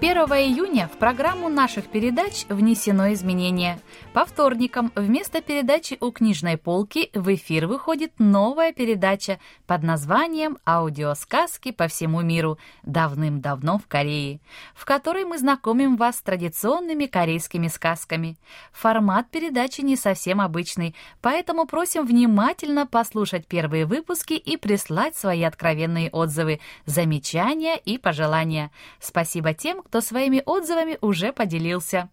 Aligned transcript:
1 0.00 0.16
июня 0.16 0.86
в 0.86 0.96
программу 0.96 1.48
наших 1.48 1.88
передач 1.88 2.44
внесено 2.48 3.12
изменение. 3.14 3.80
По 4.12 4.24
вторникам 4.24 4.92
вместо 4.94 5.42
передачи 5.42 5.98
у 6.00 6.12
книжной 6.12 6.56
полки 6.56 7.10
в 7.14 7.34
эфир 7.34 7.66
выходит 7.66 8.12
новая 8.18 8.72
передача 8.72 9.40
под 9.66 9.82
названием 9.82 10.58
«Аудиосказки 10.64 11.72
по 11.72 11.88
всему 11.88 12.20
миру. 12.20 12.58
Давным-давно 12.84 13.78
в 13.78 13.88
Корее», 13.88 14.38
в 14.76 14.84
которой 14.84 15.24
мы 15.24 15.36
знакомим 15.36 15.96
вас 15.96 16.18
с 16.18 16.22
традиционными 16.22 17.06
корейскими 17.06 17.66
сказками. 17.66 18.36
Формат 18.70 19.28
передачи 19.32 19.80
не 19.80 19.96
совсем 19.96 20.40
обычный, 20.40 20.94
поэтому 21.20 21.66
просим 21.66 22.06
внимательно 22.06 22.86
послушать 22.86 23.48
первые 23.48 23.84
выпуски 23.84 24.34
и 24.34 24.56
прислать 24.56 25.16
свои 25.16 25.42
откровенные 25.42 26.08
отзывы, 26.10 26.60
замечания 26.86 27.76
и 27.76 27.98
пожелания. 27.98 28.70
Спасибо 29.00 29.54
тем, 29.54 29.82
кто 29.88 30.02
своими 30.02 30.42
отзывами 30.44 30.98
уже 31.00 31.32
поделился. 31.32 32.10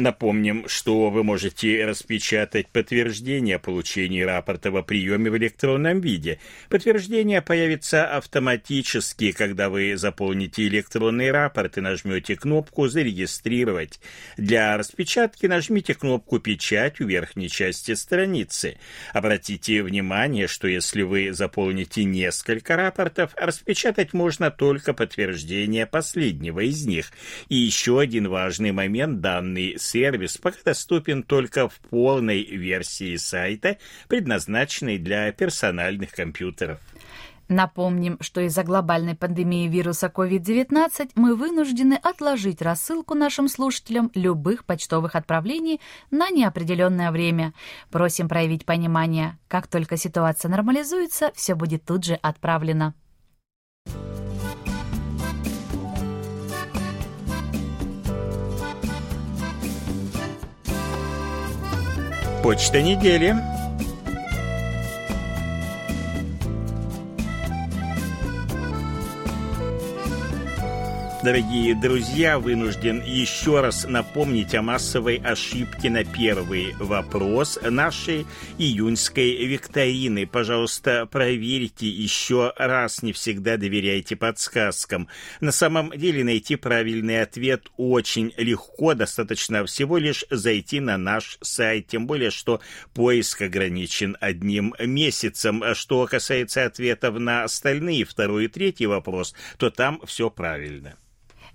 Напомним, 0.00 0.68
что 0.68 1.10
вы 1.10 1.24
можете 1.24 1.84
распечатать 1.84 2.68
подтверждение 2.68 3.56
о 3.56 3.58
получении 3.58 4.22
рапорта 4.22 4.68
о 4.68 4.82
приеме 4.82 5.28
в 5.28 5.36
электронном 5.36 6.00
виде. 6.00 6.38
Подтверждение 6.68 7.42
появится 7.42 8.06
автоматически, 8.16 9.32
когда 9.32 9.68
вы 9.68 9.96
заполните 9.96 10.68
электронный 10.68 11.32
рапорт 11.32 11.78
и 11.78 11.80
нажмете 11.80 12.36
кнопку 12.36 12.86
«Зарегистрировать». 12.86 13.98
Для 14.36 14.78
распечатки 14.78 15.46
нажмите 15.46 15.94
кнопку 15.94 16.38
«Печать» 16.38 17.00
у 17.00 17.04
верхней 17.04 17.48
части 17.48 17.94
страницы. 17.94 18.78
Обратите 19.12 19.82
внимание, 19.82 20.46
что 20.46 20.68
если 20.68 21.02
вы 21.02 21.32
заполните 21.32 22.04
несколько 22.04 22.76
рапортов, 22.76 23.32
распечатать 23.34 24.12
можно 24.12 24.52
только 24.52 24.94
подтверждение 24.94 25.86
последнего 25.86 26.60
из 26.60 26.86
них. 26.86 27.10
И 27.48 27.56
еще 27.56 27.98
один 27.98 28.28
важный 28.28 28.70
момент– 28.70 29.20
данный 29.22 29.76
сервис 29.88 30.36
пока 30.36 30.58
доступен 30.64 31.22
только 31.22 31.68
в 31.68 31.76
полной 31.90 32.44
версии 32.44 33.16
сайта, 33.16 33.78
предназначенной 34.08 34.98
для 34.98 35.32
персональных 35.32 36.12
компьютеров. 36.12 36.80
Напомним, 37.48 38.18
что 38.20 38.42
из-за 38.42 38.62
глобальной 38.62 39.14
пандемии 39.14 39.68
вируса 39.68 40.12
COVID-19 40.14 41.12
мы 41.14 41.34
вынуждены 41.34 41.94
отложить 41.94 42.60
рассылку 42.60 43.14
нашим 43.14 43.48
слушателям 43.48 44.10
любых 44.14 44.66
почтовых 44.66 45.14
отправлений 45.14 45.80
на 46.10 46.28
неопределенное 46.28 47.10
время. 47.10 47.54
Просим 47.90 48.28
проявить 48.28 48.66
понимание. 48.66 49.38
Как 49.48 49.66
только 49.66 49.96
ситуация 49.96 50.50
нормализуется, 50.50 51.32
все 51.34 51.54
будет 51.54 51.86
тут 51.86 52.04
же 52.04 52.14
отправлено. 52.20 52.92
Почта 62.48 62.80
недели. 62.80 63.36
Дорогие 71.28 71.74
друзья, 71.74 72.38
вынужден 72.38 73.02
еще 73.04 73.60
раз 73.60 73.84
напомнить 73.86 74.54
о 74.54 74.62
массовой 74.62 75.16
ошибке 75.16 75.90
на 75.90 76.02
первый 76.02 76.72
вопрос 76.78 77.58
нашей 77.62 78.26
июньской 78.56 79.44
викторины. 79.44 80.26
Пожалуйста, 80.26 81.04
проверьте 81.04 81.86
еще 81.86 82.54
раз, 82.56 83.02
не 83.02 83.12
всегда 83.12 83.58
доверяйте 83.58 84.16
подсказкам. 84.16 85.06
На 85.42 85.52
самом 85.52 85.90
деле 85.90 86.24
найти 86.24 86.56
правильный 86.56 87.20
ответ 87.20 87.66
очень 87.76 88.32
легко, 88.38 88.94
достаточно 88.94 89.66
всего 89.66 89.98
лишь 89.98 90.24
зайти 90.30 90.80
на 90.80 90.96
наш 90.96 91.36
сайт, 91.42 91.88
тем 91.88 92.06
более, 92.06 92.30
что 92.30 92.62
поиск 92.94 93.42
ограничен 93.42 94.16
одним 94.18 94.74
месяцем. 94.80 95.62
Что 95.74 96.06
касается 96.06 96.64
ответов 96.64 97.18
на 97.18 97.44
остальные, 97.44 98.06
второй 98.06 98.46
и 98.46 98.48
третий 98.48 98.86
вопрос, 98.86 99.34
то 99.58 99.68
там 99.68 100.00
все 100.06 100.30
правильно. 100.30 100.96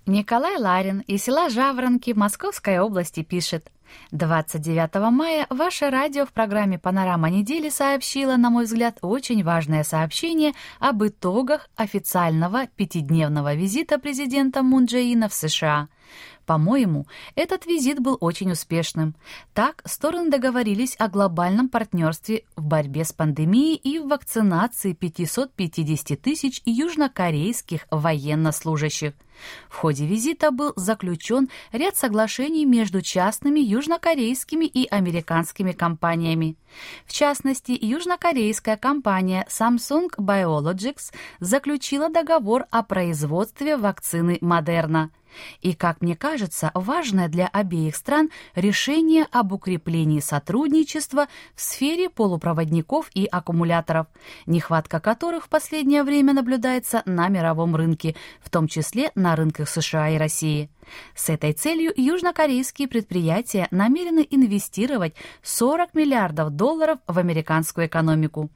Николай 0.06 0.58
Ларин 0.58 1.00
из 1.08 1.24
села 1.24 1.50
Жаворонки 1.50 2.12
Московской 2.12 2.78
области 2.80 3.24
пишет. 3.24 3.72
29 4.12 4.96
мая 5.12 5.48
ваше 5.50 5.90
радио 5.90 6.26
в 6.26 6.34
программе 6.34 6.78
«Панорама 6.78 7.30
недели» 7.30 7.70
сообщило, 7.70 8.36
на 8.36 8.50
мой 8.50 8.66
взгляд, 8.66 8.98
очень 9.02 9.46
важное 9.46 9.86
сообщение 9.86 10.52
об 10.80 11.06
итогах 11.06 11.70
официального 11.78 12.68
пятидневного 12.76 13.54
визита 13.54 13.98
президента 13.98 14.62
Мун 14.62 14.86
Джеина 14.86 15.30
в 15.30 15.34
США– 15.34 15.88
по-моему, 16.46 17.08
этот 17.36 17.66
визит 17.66 18.00
был 18.00 18.18
очень 18.20 18.52
успешным. 18.52 19.16
Так, 19.54 19.82
стороны 19.86 20.30
договорились 20.30 20.96
о 21.00 21.08
глобальном 21.08 21.70
партнерстве 21.70 22.44
в 22.56 22.66
борьбе 22.66 23.06
с 23.06 23.14
пандемией 23.14 23.76
и 23.76 24.00
в 24.00 24.08
вакцинации 24.08 24.94
550 24.94 26.22
тысяч 26.22 26.62
южнокорейских 26.66 27.88
военнослужащих. 27.92 29.14
В 29.70 29.78
ходе 29.78 30.06
визита 30.06 30.52
был 30.52 30.74
заключен 30.76 31.50
ряд 31.72 31.96
соглашений 31.96 32.66
между 32.66 33.02
частными 33.02 33.60
южнокорейскими 33.60 34.66
и 34.66 34.88
американскими 34.88 35.72
компаниями. 35.72 36.56
В 37.06 37.14
частности, 37.14 37.78
южнокорейская 37.80 38.78
компания 38.78 39.46
Samsung 39.50 40.10
Biologics 40.18 41.14
заключила 41.40 42.10
договор 42.10 42.66
о 42.72 42.84
производстве 42.84 43.78
вакцины 43.78 44.38
Модерна– 44.42 45.12
и, 45.62 45.74
как 45.74 46.02
мне 46.02 46.16
кажется, 46.16 46.72
важное 46.74 47.28
для 47.28 47.48
обеих 47.48 47.96
стран 47.96 48.30
решение 48.56 49.28
об 49.32 49.54
укреплении 49.54 50.20
сотрудничества 50.20 51.28
в 51.56 51.62
сфере 51.62 52.10
полупроводников 52.10 53.10
и 53.14 53.26
аккумуляторов, 53.26 54.08
нехватка 54.46 55.00
которых 55.00 55.46
в 55.46 55.50
последнее 55.50 56.04
время 56.04 56.34
наблюдается 56.34 57.04
на 57.06 57.28
мировом 57.30 57.76
рынке, 57.76 58.16
в 58.42 58.50
том 58.50 58.68
числе 58.68 59.12
на 59.16 59.36
рынках 59.36 59.70
США 59.70 60.10
и 60.10 60.18
России. 60.18 60.70
С 61.16 61.30
этой 61.30 61.54
целью 61.54 61.94
южнокорейские 61.96 62.88
предприятия 62.88 63.68
намерены 63.72 64.28
инвестировать 64.30 65.16
40 65.42 65.94
миллиардов 65.94 66.52
долларов 66.52 67.00
в 67.08 67.18
американскую 67.18 67.88
экономику. 67.88 68.50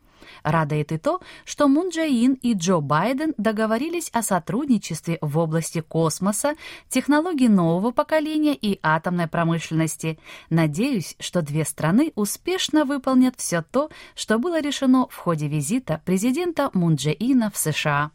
Радует 0.44 0.91
и 0.91 0.97
то, 0.97 1.21
что 1.45 1.68
Мун 1.68 1.89
Джэ 1.89 2.07
и 2.07 2.53
Джо 2.53 2.79
Байден 2.79 3.33
договорились 3.38 4.09
о 4.13 4.21
сотрудничестве 4.21 5.18
в 5.21 5.38
области 5.38 5.81
космоса, 5.81 6.56
технологий 6.89 7.50
нового 7.50 7.91
поколения 7.91 8.56
и 8.56 8.79
атомной 8.81 9.27
промышленности. 9.27 10.19
Надеюсь, 10.50 11.15
что 11.19 11.41
две 11.41 11.65
страны 11.65 12.12
успешно 12.15 12.85
выполнят 12.85 13.35
все 13.38 13.62
то, 13.62 13.89
что 14.15 14.39
было 14.39 14.62
решено 14.62 15.07
в 15.09 15.15
ходе 15.15 15.47
визита 15.47 16.01
президента 16.06 16.69
Мун 16.74 16.95
Джэ 16.95 17.15
в 17.53 17.57
США. 17.57 18.12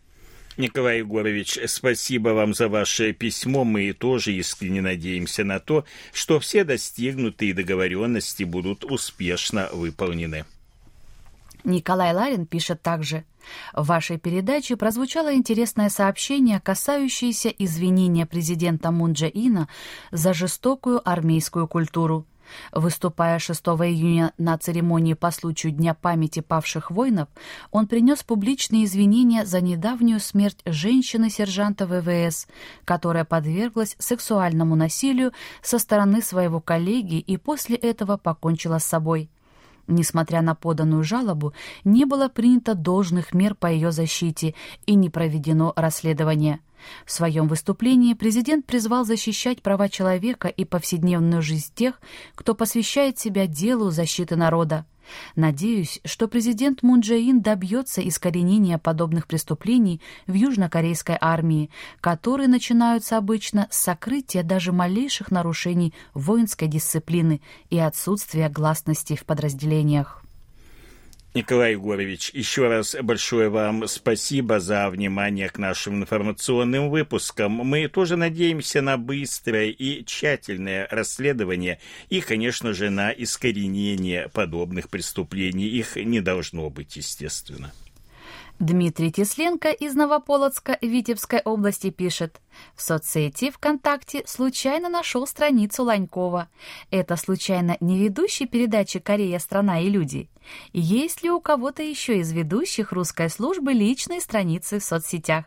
Николай 0.59 0.99
Егорович, 0.99 1.59
спасибо 1.67 2.31
вам 2.31 2.53
за 2.53 2.69
ваше 2.69 3.13
письмо. 3.13 3.65
Мы 3.65 3.95
тоже 3.95 4.35
искренне 4.35 4.83
надеемся 4.83 5.45
на 5.45 5.61
то, 5.61 5.87
что 6.13 6.41
все 6.41 6.65
достигнутые 6.65 7.55
договоренности 7.55 8.45
будут 8.45 8.85
успешно 8.85 9.71
выполнены. 9.73 10.45
Николай 11.65 12.15
Ларин 12.15 12.47
пишет 12.47 12.83
также. 12.83 13.25
В 13.73 13.87
вашей 13.87 14.19
передаче 14.19 14.77
прозвучало 14.77 15.35
интересное 15.35 15.89
сообщение, 15.89 16.61
касающееся 16.61 17.49
извинения 17.49 18.27
президента 18.27 18.91
Мун 18.91 19.13
Ина 19.13 19.69
за 20.11 20.33
жестокую 20.33 21.07
армейскую 21.09 21.69
культуру. 21.69 22.27
Выступая 22.73 23.39
6 23.39 23.61
июня 23.61 24.33
на 24.39 24.59
церемонии 24.59 25.15
по 25.15 25.31
случаю 25.31 25.73
Дня 25.73 25.95
памяти 25.95 26.41
павших 26.41 26.91
воинов, 26.91 27.29
он 27.71 27.87
принес 27.87 28.23
публичные 28.23 28.85
извинения 28.85 29.45
за 29.45 29.61
недавнюю 29.61 30.21
смерть 30.21 30.59
женщины-сержанта 30.65 31.87
ВВС, 31.87 32.47
которая 32.85 33.25
подверглась 33.25 33.97
сексуальному 33.99 34.77
насилию 34.77 35.33
со 35.63 35.79
стороны 35.79 36.23
своего 36.23 36.61
коллеги 36.61 37.19
и 37.19 37.37
после 37.37 37.77
этого 37.77 38.17
покончила 38.17 38.79
с 38.79 38.85
собой. 38.85 39.31
Несмотря 39.87 40.43
на 40.43 40.55
поданную 40.55 41.03
жалобу, 41.03 41.53
не 41.85 42.05
было 42.05 42.29
принято 42.29 42.75
должных 42.75 43.35
мер 43.35 43.55
по 43.55 43.67
ее 43.67 43.91
защите 43.91 44.55
и 44.87 44.95
не 44.95 45.11
проведено 45.11 45.73
расследование. 45.75 46.61
В 47.05 47.13
своем 47.13 47.49
выступлении 47.49 48.15
президент 48.15 48.67
призвал 48.67 49.05
защищать 49.05 49.63
права 49.63 49.89
человека 49.89 50.49
и 50.49 50.65
повседневную 50.65 51.43
жизнь 51.43 51.73
тех, 51.75 52.01
кто 52.35 52.55
посвящает 52.55 53.19
себя 53.19 53.47
делу 53.47 53.91
защиты 53.91 54.37
народа. 54.37 54.87
Надеюсь, 55.37 56.01
что 56.05 56.29
президент 56.29 56.83
Мун 56.83 57.01
Дже 57.01 57.21
Ин 57.21 57.41
добьется 57.43 58.07
искоренения 58.07 58.79
подобных 58.79 59.27
преступлений 59.27 60.01
в 60.27 60.35
южнокорейской 60.35 61.17
армии, 61.21 61.71
которые 62.01 62.49
начинаются 62.49 63.17
обычно 63.17 63.69
с 63.71 63.79
сокрытия 63.79 64.43
даже 64.43 64.73
малейших 64.73 65.31
нарушений 65.31 65.93
воинской 66.15 66.69
дисциплины 66.69 67.41
и 67.71 67.79
отсутствия 67.79 68.49
гласности 68.49 69.17
в 69.17 69.25
подразделениях. 69.25 70.22
Николай 71.35 71.73
Егорович, 71.73 72.31
еще 72.35 72.69
раз 72.69 72.95
большое 73.01 73.49
вам 73.49 73.89
спасибо 73.89 74.61
за 74.61 74.91
внимание 74.91 75.49
к 75.49 75.57
нашим 75.57 76.03
информационным 76.03 76.91
выпускам. 76.91 77.53
Мы 77.53 77.89
тоже 77.89 78.17
надеемся 78.17 78.83
на 78.83 78.99
быстрое 78.99 79.71
и 79.71 80.05
тщательное 80.05 80.87
расследование 80.91 81.81
и, 82.11 82.21
конечно 82.21 82.75
же, 82.75 82.91
на 82.91 83.13
искоренение 83.13 84.29
подобных 84.29 84.91
преступлений. 84.91 85.69
Их 85.69 85.97
не 85.97 86.21
должно 86.21 86.69
быть, 86.69 86.97
естественно. 86.97 87.73
Дмитрий 88.63 89.11
Тесленко 89.11 89.73
из 89.73 89.97
Новополоцка 89.97 90.79
Витебской 90.81 91.41
области 91.41 91.91
пишет. 91.91 92.41
В 92.77 92.83
соцсети 92.83 93.51
ВКонтакте 93.51 94.23
случайно 94.25 94.89
нашел 94.89 95.27
страницу 95.27 95.83
Ланькова. 95.83 96.49
Это 96.93 97.17
случайно 97.17 97.77
не 97.81 97.99
ведущий 97.99 98.47
передачи 98.47 99.01
«Корея. 99.01 99.41
Страна 99.41 99.81
и 99.81 99.89
люди». 99.89 100.31
Есть 100.73 101.25
ли 101.25 101.31
у 101.33 101.41
кого-то 101.41 101.83
еще 101.83 102.21
из 102.21 102.31
ведущих 102.31 102.93
русской 102.93 103.29
службы 103.31 103.73
личные 103.73 104.21
страницы 104.21 104.79
в 104.79 104.85
соцсетях? 104.85 105.47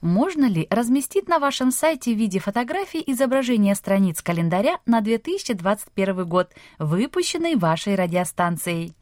Можно 0.00 0.44
ли 0.44 0.68
разместить 0.70 1.28
на 1.28 1.40
вашем 1.40 1.72
сайте 1.72 2.14
в 2.14 2.16
виде 2.16 2.38
фотографий 2.38 3.02
изображение 3.08 3.74
страниц 3.74 4.22
календаря 4.22 4.78
на 4.86 5.00
2021 5.00 6.24
год, 6.24 6.52
выпущенный 6.78 7.56
вашей 7.56 7.96
радиостанцией? 7.96 8.94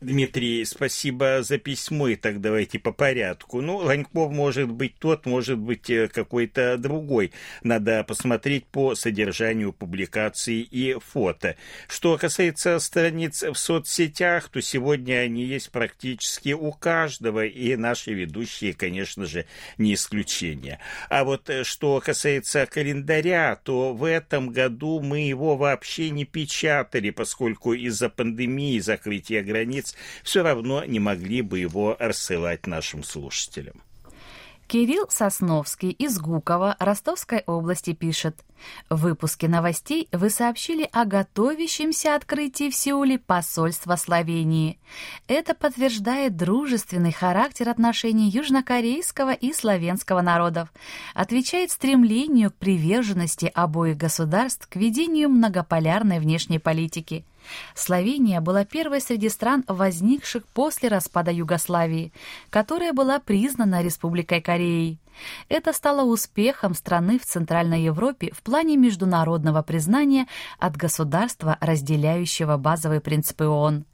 Дмитрий, 0.00 0.64
спасибо 0.64 1.42
за 1.42 1.58
письмо, 1.58 2.08
так 2.16 2.40
давайте 2.40 2.78
по 2.78 2.90
порядку. 2.90 3.60
Ну, 3.60 3.76
Ланьков 3.76 4.32
может 4.32 4.70
быть 4.70 4.94
тот, 4.98 5.26
может 5.26 5.58
быть 5.58 5.90
э, 5.90 6.08
какой-то 6.08 6.78
другой. 6.78 7.32
Надо 7.62 8.02
посмотреть 8.04 8.64
по 8.64 8.94
содержанию 8.94 9.74
публикаций 9.74 10.62
и 10.62 10.96
фото. 10.98 11.56
Что 11.86 12.16
касается 12.16 12.78
страниц 12.78 13.42
в 13.42 13.56
соцсетях, 13.56 14.48
то 14.48 14.62
сегодня 14.62 15.16
они 15.16 15.44
есть 15.44 15.70
практически 15.70 16.54
у 16.54 16.72
каждого, 16.72 17.44
и 17.44 17.76
наши 17.76 18.14
ведущие, 18.14 18.72
конечно 18.72 19.26
же, 19.26 19.44
не 19.76 19.92
исключение. 19.92 20.78
А 21.10 21.24
вот 21.24 21.50
э, 21.50 21.62
что 21.62 22.00
касается 22.00 22.64
календаря, 22.64 23.54
то 23.62 23.92
в 23.92 24.04
этом 24.04 24.48
году 24.48 25.00
мы 25.00 25.28
его 25.28 25.58
вообще 25.58 26.08
не 26.08 26.24
печатали, 26.24 27.10
поскольку 27.10 27.74
из-за 27.74 28.08
пандемии 28.08 28.78
закрытия 28.78 29.42
границ 29.42 29.89
все 30.22 30.42
равно 30.42 30.84
не 30.84 31.00
могли 31.00 31.42
бы 31.42 31.58
его 31.58 31.96
рассылать 31.98 32.66
нашим 32.66 33.02
слушателям. 33.04 33.82
Кирилл 34.70 35.06
Сосновский 35.08 35.90
из 35.90 36.20
Гукова 36.20 36.76
Ростовской 36.78 37.42
области 37.46 37.92
пишет. 37.92 38.36
В 38.88 39.00
выпуске 39.00 39.48
новостей 39.48 40.06
вы 40.12 40.30
сообщили 40.30 40.88
о 40.92 41.06
готовящемся 41.06 42.14
открытии 42.14 42.70
в 42.70 42.76
Сеуле 42.76 43.18
посольства 43.18 43.96
Словении. 43.96 44.78
Это 45.26 45.54
подтверждает 45.54 46.36
дружественный 46.36 47.10
характер 47.10 47.68
отношений 47.68 48.30
южнокорейского 48.30 49.32
и 49.32 49.52
славянского 49.52 50.20
народов, 50.20 50.72
отвечает 51.14 51.72
стремлению 51.72 52.52
к 52.52 52.54
приверженности 52.54 53.50
обоих 53.52 53.96
государств 53.96 54.68
к 54.68 54.76
ведению 54.76 55.30
многополярной 55.30 56.20
внешней 56.20 56.60
политики. 56.60 57.24
Словения 57.74 58.40
была 58.40 58.64
первой 58.64 59.00
среди 59.00 59.28
стран, 59.28 59.64
возникших 59.66 60.46
после 60.46 60.88
распада 60.88 61.30
Югославии, 61.30 62.12
которая 62.50 62.92
была 62.92 63.18
признана 63.18 63.82
Республикой 63.82 64.40
Кореей. 64.40 64.98
Это 65.48 65.72
стало 65.72 66.02
успехом 66.02 66.74
страны 66.74 67.18
в 67.18 67.26
Центральной 67.26 67.82
Европе 67.82 68.30
в 68.32 68.42
плане 68.42 68.76
международного 68.76 69.62
признания 69.62 70.26
от 70.58 70.76
государства, 70.76 71.58
разделяющего 71.60 72.56
базовые 72.56 73.00
принципы 73.00 73.44
ООН. 73.44 73.84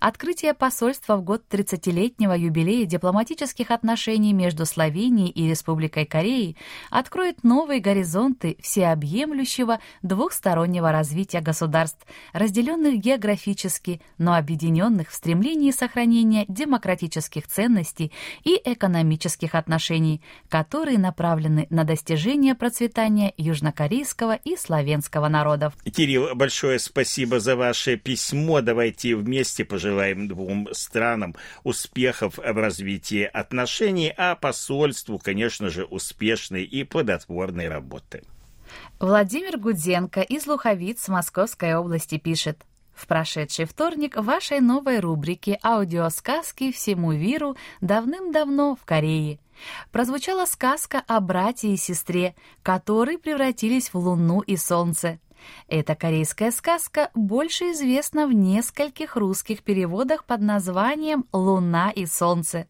Открытие 0.00 0.54
посольства 0.54 1.16
в 1.16 1.22
год 1.22 1.42
30-летнего 1.50 2.32
юбилея 2.32 2.86
дипломатических 2.86 3.70
отношений 3.70 4.32
между 4.32 4.66
Словенией 4.66 5.30
и 5.30 5.48
Республикой 5.48 6.06
Кореи 6.06 6.56
откроет 6.90 7.44
новые 7.44 7.80
горизонты 7.80 8.56
всеобъемлющего 8.60 9.80
двухстороннего 10.02 10.92
развития 10.92 11.40
государств, 11.40 12.06
разделенных 12.32 12.98
географически, 12.98 14.00
но 14.18 14.34
объединенных 14.34 15.10
в 15.10 15.14
стремлении 15.14 15.70
сохранения 15.70 16.44
демократических 16.48 17.46
ценностей 17.46 18.12
и 18.44 18.60
экономических 18.64 19.54
отношений, 19.54 20.22
которые 20.48 20.98
направлены 20.98 21.66
на 21.70 21.84
достижение 21.84 22.54
процветания 22.54 23.32
южнокорейского 23.36 24.34
и 24.44 24.56
славянского 24.56 25.28
народов. 25.28 25.74
Кирилл, 25.84 26.34
большое 26.34 26.78
спасибо 26.78 27.40
за 27.40 27.56
ваше 27.56 27.96
письмо. 27.96 28.60
Давайте 28.60 29.16
вместе 29.16 29.57
вместе 29.58 29.64
пожелаем 29.64 30.28
двум 30.28 30.68
странам 30.72 31.34
успехов 31.64 32.38
в 32.38 32.56
развитии 32.56 33.24
отношений, 33.24 34.12
а 34.16 34.34
посольству, 34.36 35.18
конечно 35.18 35.68
же, 35.68 35.84
успешной 35.84 36.64
и 36.64 36.84
плодотворной 36.84 37.68
работы. 37.68 38.22
Владимир 39.00 39.58
Гудзенко 39.58 40.20
из 40.20 40.46
Луховиц 40.46 41.08
Московской 41.08 41.74
области 41.74 42.18
пишет. 42.18 42.64
В 42.94 43.06
прошедший 43.06 43.64
вторник 43.64 44.16
в 44.16 44.24
вашей 44.24 44.60
новой 44.60 45.00
рубрике 45.00 45.58
«Аудиосказки 45.62 46.72
всему 46.72 47.12
миру» 47.12 47.56
давным-давно 47.80 48.76
в 48.76 48.84
Корее 48.84 49.38
прозвучала 49.92 50.46
сказка 50.46 51.02
о 51.08 51.20
брате 51.20 51.72
и 51.74 51.76
сестре, 51.76 52.34
которые 52.62 53.18
превратились 53.18 53.92
в 53.92 53.98
луну 53.98 54.40
и 54.40 54.56
солнце. 54.56 55.18
Эта 55.68 55.94
корейская 55.94 56.50
сказка 56.50 57.10
больше 57.14 57.72
известна 57.72 58.26
в 58.26 58.32
нескольких 58.32 59.16
русских 59.16 59.62
переводах 59.62 60.24
под 60.24 60.40
названием 60.40 61.24
«Луна 61.32 61.90
и 61.90 62.06
солнце». 62.06 62.66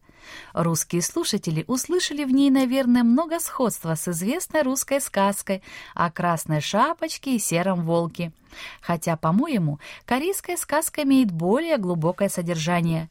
Русские 0.53 1.01
слушатели 1.01 1.63
услышали 1.67 2.23
в 2.23 2.31
ней, 2.31 2.49
наверное, 2.49 3.03
много 3.03 3.39
сходства 3.39 3.95
с 3.95 4.07
известной 4.07 4.63
русской 4.63 5.01
сказкой 5.01 5.63
о 5.95 6.11
красной 6.11 6.61
шапочке 6.61 7.35
и 7.35 7.39
сером 7.39 7.85
волке. 7.85 8.31
Хотя, 8.81 9.15
по-моему, 9.15 9.79
корейская 10.05 10.57
сказка 10.57 11.03
имеет 11.03 11.31
более 11.31 11.77
глубокое 11.77 12.29
содержание. 12.29 13.09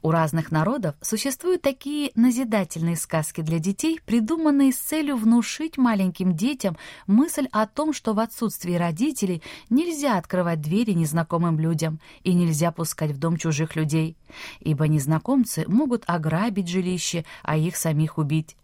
У 0.00 0.10
разных 0.10 0.52
народов 0.52 0.94
существуют 1.00 1.62
такие 1.62 2.12
назидательные 2.14 2.96
сказки 2.96 3.40
для 3.40 3.58
детей, 3.58 4.00
придуманные 4.04 4.72
с 4.72 4.76
целью 4.76 5.16
внушить 5.16 5.76
маленьким 5.76 6.36
детям 6.36 6.76
мысль 7.06 7.48
о 7.50 7.66
том, 7.66 7.92
что 7.92 8.14
в 8.14 8.20
отсутствии 8.20 8.74
родителей 8.74 9.42
нельзя 9.70 10.18
открывать 10.18 10.60
двери 10.60 10.92
незнакомым 10.92 11.58
людям 11.58 11.98
и 12.22 12.32
нельзя 12.32 12.70
пускать 12.70 13.10
в 13.10 13.18
дом 13.18 13.36
чужих 13.36 13.74
людей, 13.74 14.16
ибо 14.60 14.86
незнакомцы 14.86 15.64
могут 15.66 16.04
ограбить 16.06 16.68
жилище, 16.68 17.24
а 17.42 17.56
их 17.56 17.76
самих 17.76 18.18
убить. 18.18 18.56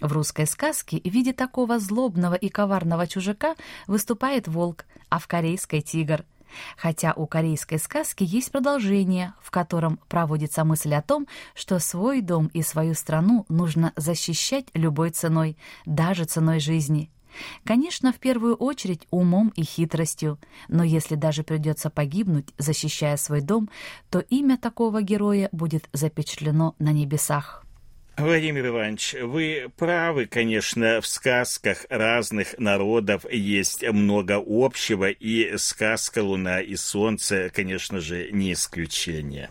В 0.00 0.12
русской 0.12 0.46
сказке 0.46 1.00
в 1.02 1.08
виде 1.08 1.32
такого 1.32 1.78
злобного 1.78 2.34
и 2.34 2.48
коварного 2.48 3.06
чужака 3.06 3.56
выступает 3.86 4.46
волк, 4.46 4.84
а 5.08 5.18
в 5.18 5.26
корейской— 5.26 5.80
тигр— 5.82 6.24
Хотя 6.76 7.12
у 7.14 7.26
корейской 7.26 7.78
сказки 7.78 8.24
есть 8.24 8.50
продолжение, 8.50 9.34
в 9.42 9.50
котором 9.50 9.98
проводится 10.08 10.64
мысль 10.64 10.94
о 10.94 11.02
том, 11.02 11.26
что 11.54 11.78
свой 11.78 12.20
дом 12.20 12.46
и 12.48 12.62
свою 12.62 12.94
страну 12.94 13.44
нужно 13.48 13.92
защищать 13.96 14.66
любой 14.74 15.10
ценой, 15.10 15.56
даже 15.84 16.24
ценой 16.24 16.60
жизни. 16.60 17.10
Конечно, 17.64 18.12
в 18.12 18.18
первую 18.18 18.54
очередь 18.54 19.06
умом 19.10 19.52
и 19.56 19.62
хитростью, 19.62 20.38
но 20.68 20.82
если 20.84 21.16
даже 21.16 21.42
придется 21.42 21.90
погибнуть, 21.90 22.48
защищая 22.56 23.16
свой 23.16 23.40
дом, 23.42 23.68
то 24.10 24.20
имя 24.20 24.56
такого 24.56 25.02
героя 25.02 25.48
будет 25.52 25.88
запечатлено 25.92 26.74
на 26.78 26.92
небесах. 26.92 27.65
Владимир 28.18 28.68
Иванович, 28.68 29.14
вы 29.20 29.70
правы, 29.76 30.24
конечно, 30.24 31.02
в 31.02 31.06
сказках 31.06 31.84
разных 31.90 32.58
народов 32.58 33.30
есть 33.30 33.82
много 33.82 34.42
общего, 34.44 35.10
и 35.10 35.58
сказка 35.58 36.22
«Луна 36.22 36.62
и 36.62 36.76
солнце», 36.76 37.50
конечно 37.54 38.00
же, 38.00 38.30
не 38.32 38.54
исключение. 38.54 39.50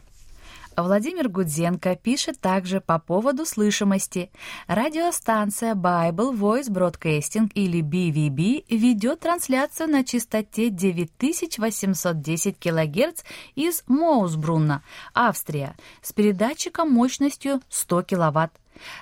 Владимир 0.78 1.30
Гудзенко 1.30 1.96
пишет 1.96 2.40
также 2.40 2.82
по 2.82 3.00
поводу 3.00 3.46
слышимости. 3.46 4.30
Радиостанция 4.68 5.74
Bible 5.74 6.38
Voice 6.38 6.70
Broadcasting 6.70 7.50
или 7.54 7.82
BVB 7.82 8.66
ведет 8.76 9.22
трансляцию 9.22 9.90
на 9.90 10.04
частоте 10.04 10.70
9810 10.70 12.60
кГц 12.60 13.24
из 13.56 13.84
Моусбрунна, 13.88 14.84
Австрия, 15.14 15.78
с 16.02 16.12
передатчиком 16.12 16.92
мощностью 16.92 17.62
100 17.70 18.04
кВт. 18.04 18.52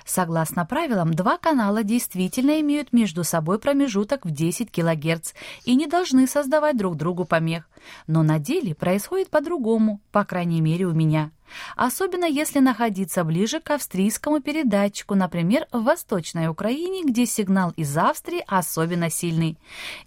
Согласно 0.04 0.64
правилам, 0.64 1.14
два 1.14 1.38
канала 1.38 1.82
действительно 1.82 2.60
имеют 2.60 2.92
между 2.92 3.24
собой 3.24 3.58
промежуток 3.58 4.24
в 4.24 4.30
10 4.30 4.70
кГц 4.70 5.32
и 5.64 5.74
не 5.74 5.88
должны 5.88 6.28
создавать 6.28 6.76
друг 6.76 6.96
другу 6.96 7.24
помех. 7.24 7.68
Но 8.06 8.22
на 8.22 8.38
деле 8.38 8.74
происходит 8.74 9.30
по-другому, 9.30 10.00
по 10.12 10.24
крайней 10.24 10.60
мере 10.60 10.86
у 10.86 10.92
меня. 10.92 11.32
Особенно 11.76 12.24
если 12.24 12.58
находиться 12.58 13.24
ближе 13.24 13.60
к 13.60 13.70
австрийскому 13.70 14.40
передатчику, 14.40 15.14
например, 15.14 15.66
в 15.72 15.82
Восточной 15.82 16.48
Украине, 16.48 17.02
где 17.04 17.26
сигнал 17.26 17.72
из 17.76 17.96
Австрии 17.96 18.44
особенно 18.46 19.10
сильный. 19.10 19.58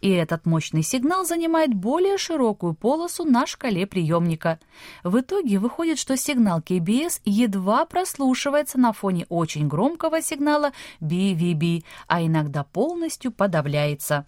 И 0.01 0.09
этот 0.09 0.45
мощный 0.45 0.83
сигнал 0.83 1.25
занимает 1.25 1.73
более 1.73 2.17
широкую 2.17 2.73
полосу 2.73 3.25
на 3.25 3.45
шкале 3.45 3.87
приемника. 3.87 4.59
В 5.03 5.19
итоге 5.19 5.59
выходит, 5.59 5.99
что 5.99 6.17
сигнал 6.17 6.59
KBS 6.59 7.21
едва 7.25 7.85
прослушивается 7.85 8.79
на 8.79 8.93
фоне 8.93 9.25
очень 9.29 9.67
громкого 9.67 10.21
сигнала 10.21 10.71
BVB, 11.01 11.83
а 12.07 12.21
иногда 12.21 12.63
полностью 12.63 13.31
подавляется. 13.31 14.25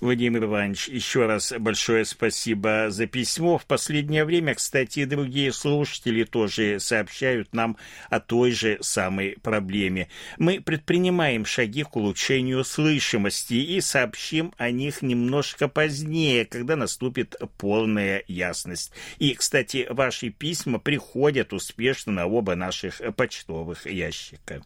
Владимир 0.00 0.44
Иванович, 0.44 0.88
еще 0.88 1.26
раз 1.26 1.52
большое 1.58 2.06
спасибо 2.06 2.86
за 2.88 3.06
письмо. 3.06 3.58
В 3.58 3.66
последнее 3.66 4.24
время, 4.24 4.54
кстати, 4.54 5.04
другие 5.04 5.52
слушатели 5.52 6.24
тоже 6.24 6.80
сообщают 6.80 7.52
нам 7.52 7.76
о 8.08 8.18
той 8.18 8.52
же 8.52 8.78
самой 8.80 9.36
проблеме. 9.42 10.08
Мы 10.38 10.62
предпринимаем 10.62 11.44
шаги 11.44 11.82
к 11.82 11.96
улучшению 11.96 12.64
слышимости 12.64 13.52
и 13.54 13.82
сообщим 13.82 14.54
о 14.56 14.70
них 14.70 15.02
немножко 15.02 15.68
позднее, 15.68 16.46
когда 16.46 16.76
наступит 16.76 17.36
полная 17.58 18.24
ясность. 18.26 18.92
И, 19.18 19.34
кстати, 19.34 19.86
ваши 19.90 20.30
письма 20.30 20.78
приходят 20.78 21.52
успешно 21.52 22.12
на 22.12 22.26
оба 22.26 22.54
наших 22.54 23.02
почтовых 23.16 23.84
ящика. 23.86 24.62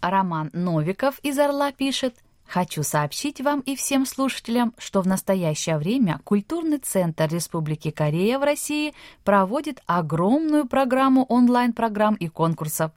Роман 0.00 0.50
Новиков 0.52 1.18
из 1.24 1.36
Орла 1.38 1.72
пишет– 1.72 2.14
Хочу 2.46 2.82
сообщить 2.82 3.40
вам 3.40 3.60
и 3.60 3.76
всем 3.76 4.04
слушателям, 4.04 4.74
что 4.76 5.00
в 5.00 5.06
настоящее 5.06 5.78
время 5.78 6.20
Культурный 6.24 6.78
центр 6.78 7.28
Республики 7.28 7.90
Корея 7.90 8.38
в 8.38 8.42
России 8.42 8.92
проводит 9.24 9.80
огромную 9.86 10.66
программу 10.66 11.24
онлайн-программ 11.24 12.14
и 12.14 12.28
конкурсов. 12.28 12.92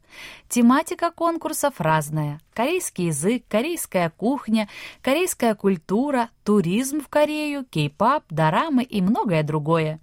Тематика 0.49 1.09
конкурсов 1.09 1.75
разная. 1.77 2.41
Корейский 2.53 3.07
язык, 3.07 3.43
корейская 3.47 4.09
кухня, 4.09 4.67
корейская 5.01 5.55
культура, 5.55 6.29
туризм 6.43 7.01
в 7.01 7.07
Корею, 7.07 7.65
кей-пап, 7.69 8.25
дорамы 8.29 8.83
и 8.83 9.01
многое 9.01 9.43
другое. 9.43 9.99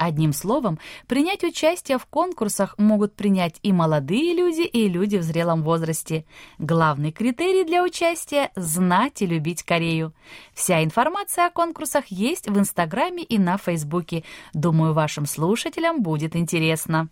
Одним 0.00 0.32
словом, 0.32 0.78
принять 1.06 1.44
участие 1.44 1.98
в 1.98 2.06
конкурсах 2.06 2.78
могут 2.78 3.14
принять 3.14 3.56
и 3.62 3.70
молодые 3.70 4.32
люди, 4.32 4.62
и 4.62 4.88
люди 4.88 5.16
в 5.16 5.22
зрелом 5.22 5.62
возрасте. 5.62 6.24
Главный 6.58 7.12
критерий 7.12 7.64
для 7.64 7.82
участия– 7.82 8.50
знать 8.56 9.20
и 9.20 9.26
любить 9.26 9.62
Корею. 9.62 10.14
Вся 10.54 10.82
информация 10.82 11.48
о 11.48 11.50
конкурсах 11.50 12.06
есть 12.06 12.48
в 12.48 12.58
Инстаграме 12.58 13.24
и 13.24 13.38
на 13.38 13.58
Фейсбуке. 13.58 14.24
Думаю, 14.54 14.94
вашим 14.94 15.26
слушателям 15.26 16.02
будет 16.02 16.34
интересно. 16.34 17.10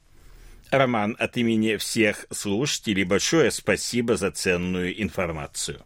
Роман, 0.71 1.14
от 1.18 1.37
имени 1.37 1.76
всех 1.76 2.25
слушателей 2.30 3.04
большое 3.04 3.50
спасибо 3.50 4.16
за 4.16 4.30
ценную 4.30 4.99
информацию. 5.02 5.83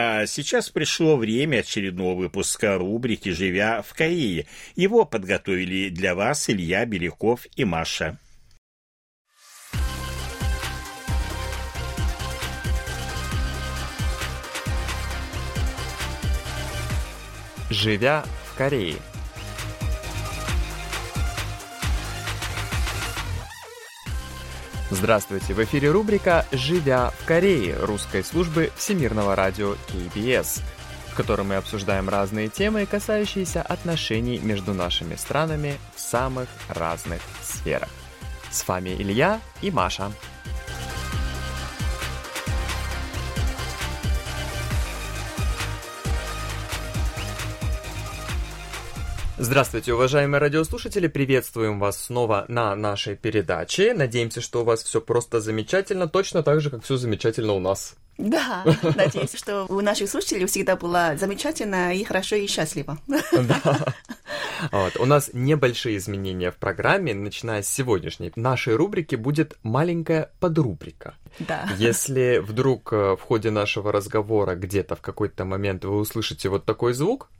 А 0.00 0.26
сейчас 0.26 0.70
пришло 0.70 1.16
время 1.16 1.56
очередного 1.58 2.14
выпуска 2.14 2.78
рубрики 2.78 3.30
«Живя 3.30 3.82
в 3.82 3.94
Корее». 3.94 4.46
Его 4.76 5.04
подготовили 5.04 5.88
для 5.88 6.14
вас 6.14 6.48
Илья 6.48 6.86
Беляков 6.86 7.48
и 7.56 7.64
Маша. 7.64 8.16
Живя 17.68 18.24
в 18.52 18.56
Корее– 18.56 18.98
Здравствуйте! 24.90 25.52
В 25.52 25.62
эфире 25.64 25.90
рубрика 25.90 26.46
«Живя 26.50 27.10
в 27.10 27.26
Корее» 27.26 27.76
русской 27.78 28.24
службы 28.24 28.72
Всемирного 28.74 29.36
радио 29.36 29.74
KBS, 29.86 30.62
в 31.08 31.14
которой 31.14 31.42
мы 31.42 31.56
обсуждаем 31.56 32.08
разные 32.08 32.48
темы, 32.48 32.86
касающиеся 32.86 33.60
отношений 33.60 34.38
между 34.38 34.72
нашими 34.72 35.16
странами 35.16 35.76
в 35.94 36.00
самых 36.00 36.48
разных 36.70 37.20
сферах. 37.42 37.90
С 38.50 38.66
вами 38.66 38.96
Илья 38.98 39.42
и 39.60 39.70
Маша. 39.70 40.10
Здравствуйте, 49.40 49.94
уважаемые 49.94 50.40
радиослушатели, 50.40 51.06
приветствуем 51.06 51.78
вас 51.78 52.06
снова 52.06 52.44
на 52.48 52.74
нашей 52.74 53.14
передаче. 53.14 53.94
Надеемся, 53.94 54.40
что 54.40 54.62
у 54.62 54.64
вас 54.64 54.82
все 54.82 55.00
просто 55.00 55.40
замечательно, 55.40 56.08
точно 56.08 56.42
так 56.42 56.60
же, 56.60 56.70
как 56.70 56.82
все 56.82 56.96
замечательно 56.96 57.52
у 57.52 57.60
нас. 57.60 57.94
Да, 58.18 58.64
надеюсь, 58.96 59.34
что 59.36 59.66
у 59.68 59.80
наших 59.80 60.10
слушателей 60.10 60.46
всегда 60.46 60.74
было 60.74 61.14
замечательно 61.16 61.94
и 61.94 62.02
хорошо 62.02 62.34
и 62.34 62.46
счастливо. 62.48 62.98
Да. 63.32 63.94
Вот. 64.72 64.96
У 64.96 65.06
нас 65.06 65.30
небольшие 65.32 65.98
изменения 65.98 66.50
в 66.50 66.56
программе. 66.56 67.14
Начиная 67.14 67.62
с 67.62 67.68
сегодняшней 67.68 68.32
нашей 68.34 68.74
рубрики 68.74 69.14
будет 69.14 69.56
маленькая 69.62 70.32
подрубрика. 70.40 71.14
Да. 71.38 71.68
Если 71.78 72.42
вдруг 72.44 72.92
э, 72.92 73.14
в 73.14 73.20
ходе 73.20 73.52
нашего 73.52 73.92
разговора 73.92 74.56
где-то 74.56 74.96
в 74.96 75.00
какой-то 75.00 75.44
момент 75.44 75.84
вы 75.84 75.96
услышите 75.96 76.48
вот 76.48 76.64
такой 76.64 76.92
звук, 76.92 77.30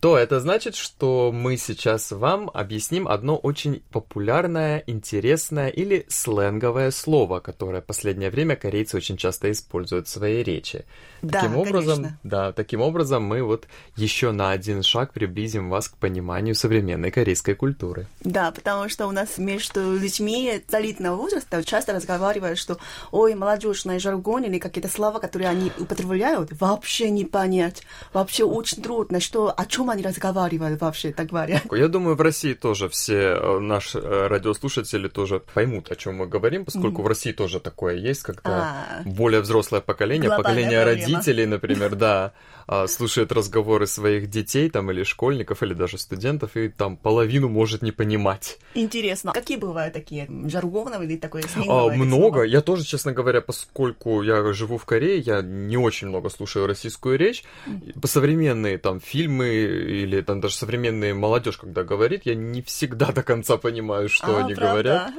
то 0.00 0.16
это 0.16 0.38
значит, 0.38 0.76
что 0.76 1.32
мы 1.32 1.56
сейчас 1.56 2.12
вам 2.12 2.50
объясним 2.54 3.08
одно 3.08 3.36
очень 3.36 3.82
популярное, 3.90 4.84
интересное 4.86 5.68
или 5.68 6.06
сленговое 6.08 6.92
слово, 6.92 7.40
которое 7.40 7.82
в 7.82 7.86
последнее 7.86 8.30
время 8.30 8.54
корейцы 8.54 8.96
очень 8.96 9.16
часто 9.16 9.50
используют 9.50 10.06
в 10.06 10.10
своей 10.10 10.44
речи. 10.44 10.84
Да, 11.20 11.40
таким 11.40 11.56
образом, 11.56 11.96
конечно. 11.96 12.18
да, 12.22 12.52
таким 12.52 12.80
образом 12.80 13.24
мы 13.24 13.42
вот 13.42 13.66
еще 13.96 14.30
на 14.30 14.52
один 14.52 14.84
шаг 14.84 15.12
приблизим 15.12 15.68
вас 15.68 15.88
к 15.88 15.96
пониманию 15.96 16.54
современной 16.54 17.10
корейской 17.10 17.54
культуры. 17.54 18.06
Да, 18.20 18.52
потому 18.52 18.88
что 18.88 19.08
у 19.08 19.10
нас 19.10 19.36
между 19.36 19.96
людьми 19.96 20.62
солидного 20.68 21.16
возраста 21.16 21.64
часто 21.64 21.92
разговаривают, 21.92 22.58
что 22.58 22.78
ой, 23.10 23.34
молодежный 23.34 23.98
жаргон 23.98 24.44
или 24.44 24.58
какие-то 24.58 24.88
слова, 24.88 25.18
которые 25.18 25.48
они 25.48 25.72
употребляют, 25.76 26.50
вообще 26.60 27.10
не 27.10 27.24
понять. 27.24 27.82
Вообще 28.12 28.44
очень 28.44 28.80
трудно, 28.80 29.18
что 29.18 29.52
о 29.56 29.66
чем 29.66 29.87
они 29.90 30.02
разговаривают 30.02 30.80
вообще, 30.80 31.12
так 31.12 31.28
говоря. 31.28 31.62
Я 31.70 31.88
думаю, 31.88 32.16
в 32.16 32.20
России 32.20 32.54
тоже 32.54 32.88
все 32.88 33.38
э, 33.40 33.58
наши 33.58 33.98
э, 33.98 34.26
радиослушатели 34.28 35.08
тоже 35.08 35.40
поймут, 35.54 35.90
о 35.90 35.96
чем 35.96 36.16
мы 36.16 36.26
говорим, 36.26 36.64
поскольку 36.64 37.02
mm. 37.02 37.04
в 37.04 37.06
России 37.08 37.32
тоже 37.32 37.60
такое 37.60 37.96
есть, 37.96 38.22
когда 38.22 38.50
а, 38.50 39.02
более 39.04 39.40
взрослое 39.40 39.80
поколение, 39.80 40.30
поколение 40.30 40.84
родителей, 40.84 41.46
например, 41.46 41.94
да, 41.94 42.32
а, 42.68 42.86
слушает 42.86 43.32
разговоры 43.32 43.86
своих 43.86 44.28
детей 44.28 44.68
там 44.68 44.90
или 44.90 45.02
школьников, 45.02 45.62
или 45.62 45.72
даже 45.72 45.96
студентов, 45.96 46.54
и 46.54 46.68
там 46.68 46.98
половину 46.98 47.48
может 47.48 47.80
не 47.80 47.92
понимать. 47.92 48.58
Интересно, 48.74 49.32
какие 49.32 49.56
бывают 49.56 49.94
такие 49.94 50.28
жаргоновые 50.46 51.08
или 51.08 51.16
такое 51.16 51.44
а, 51.66 51.88
Много. 51.88 52.18
Слова? 52.18 52.44
Я 52.44 52.60
тоже, 52.60 52.84
честно 52.84 53.12
говоря, 53.12 53.40
поскольку 53.40 54.20
я 54.20 54.52
живу 54.52 54.76
в 54.76 54.84
Корее, 54.84 55.18
я 55.18 55.40
не 55.40 55.78
очень 55.78 56.08
много 56.08 56.28
слушаю 56.28 56.66
российскую 56.66 57.16
речь. 57.16 57.42
Mm. 57.66 58.06
Современные 58.06 58.76
там 58.76 59.00
фильмы, 59.00 59.48
или 59.48 60.20
там 60.20 60.42
даже 60.42 60.54
современные 60.54 61.14
молодежь, 61.14 61.56
когда 61.56 61.84
говорит, 61.84 62.26
я 62.26 62.34
не 62.34 62.60
всегда 62.60 63.12
до 63.12 63.22
конца 63.22 63.56
понимаю, 63.56 64.10
что 64.10 64.36
а, 64.36 64.44
они 64.44 64.54
правда? 64.54 64.72
говорят. 64.72 65.12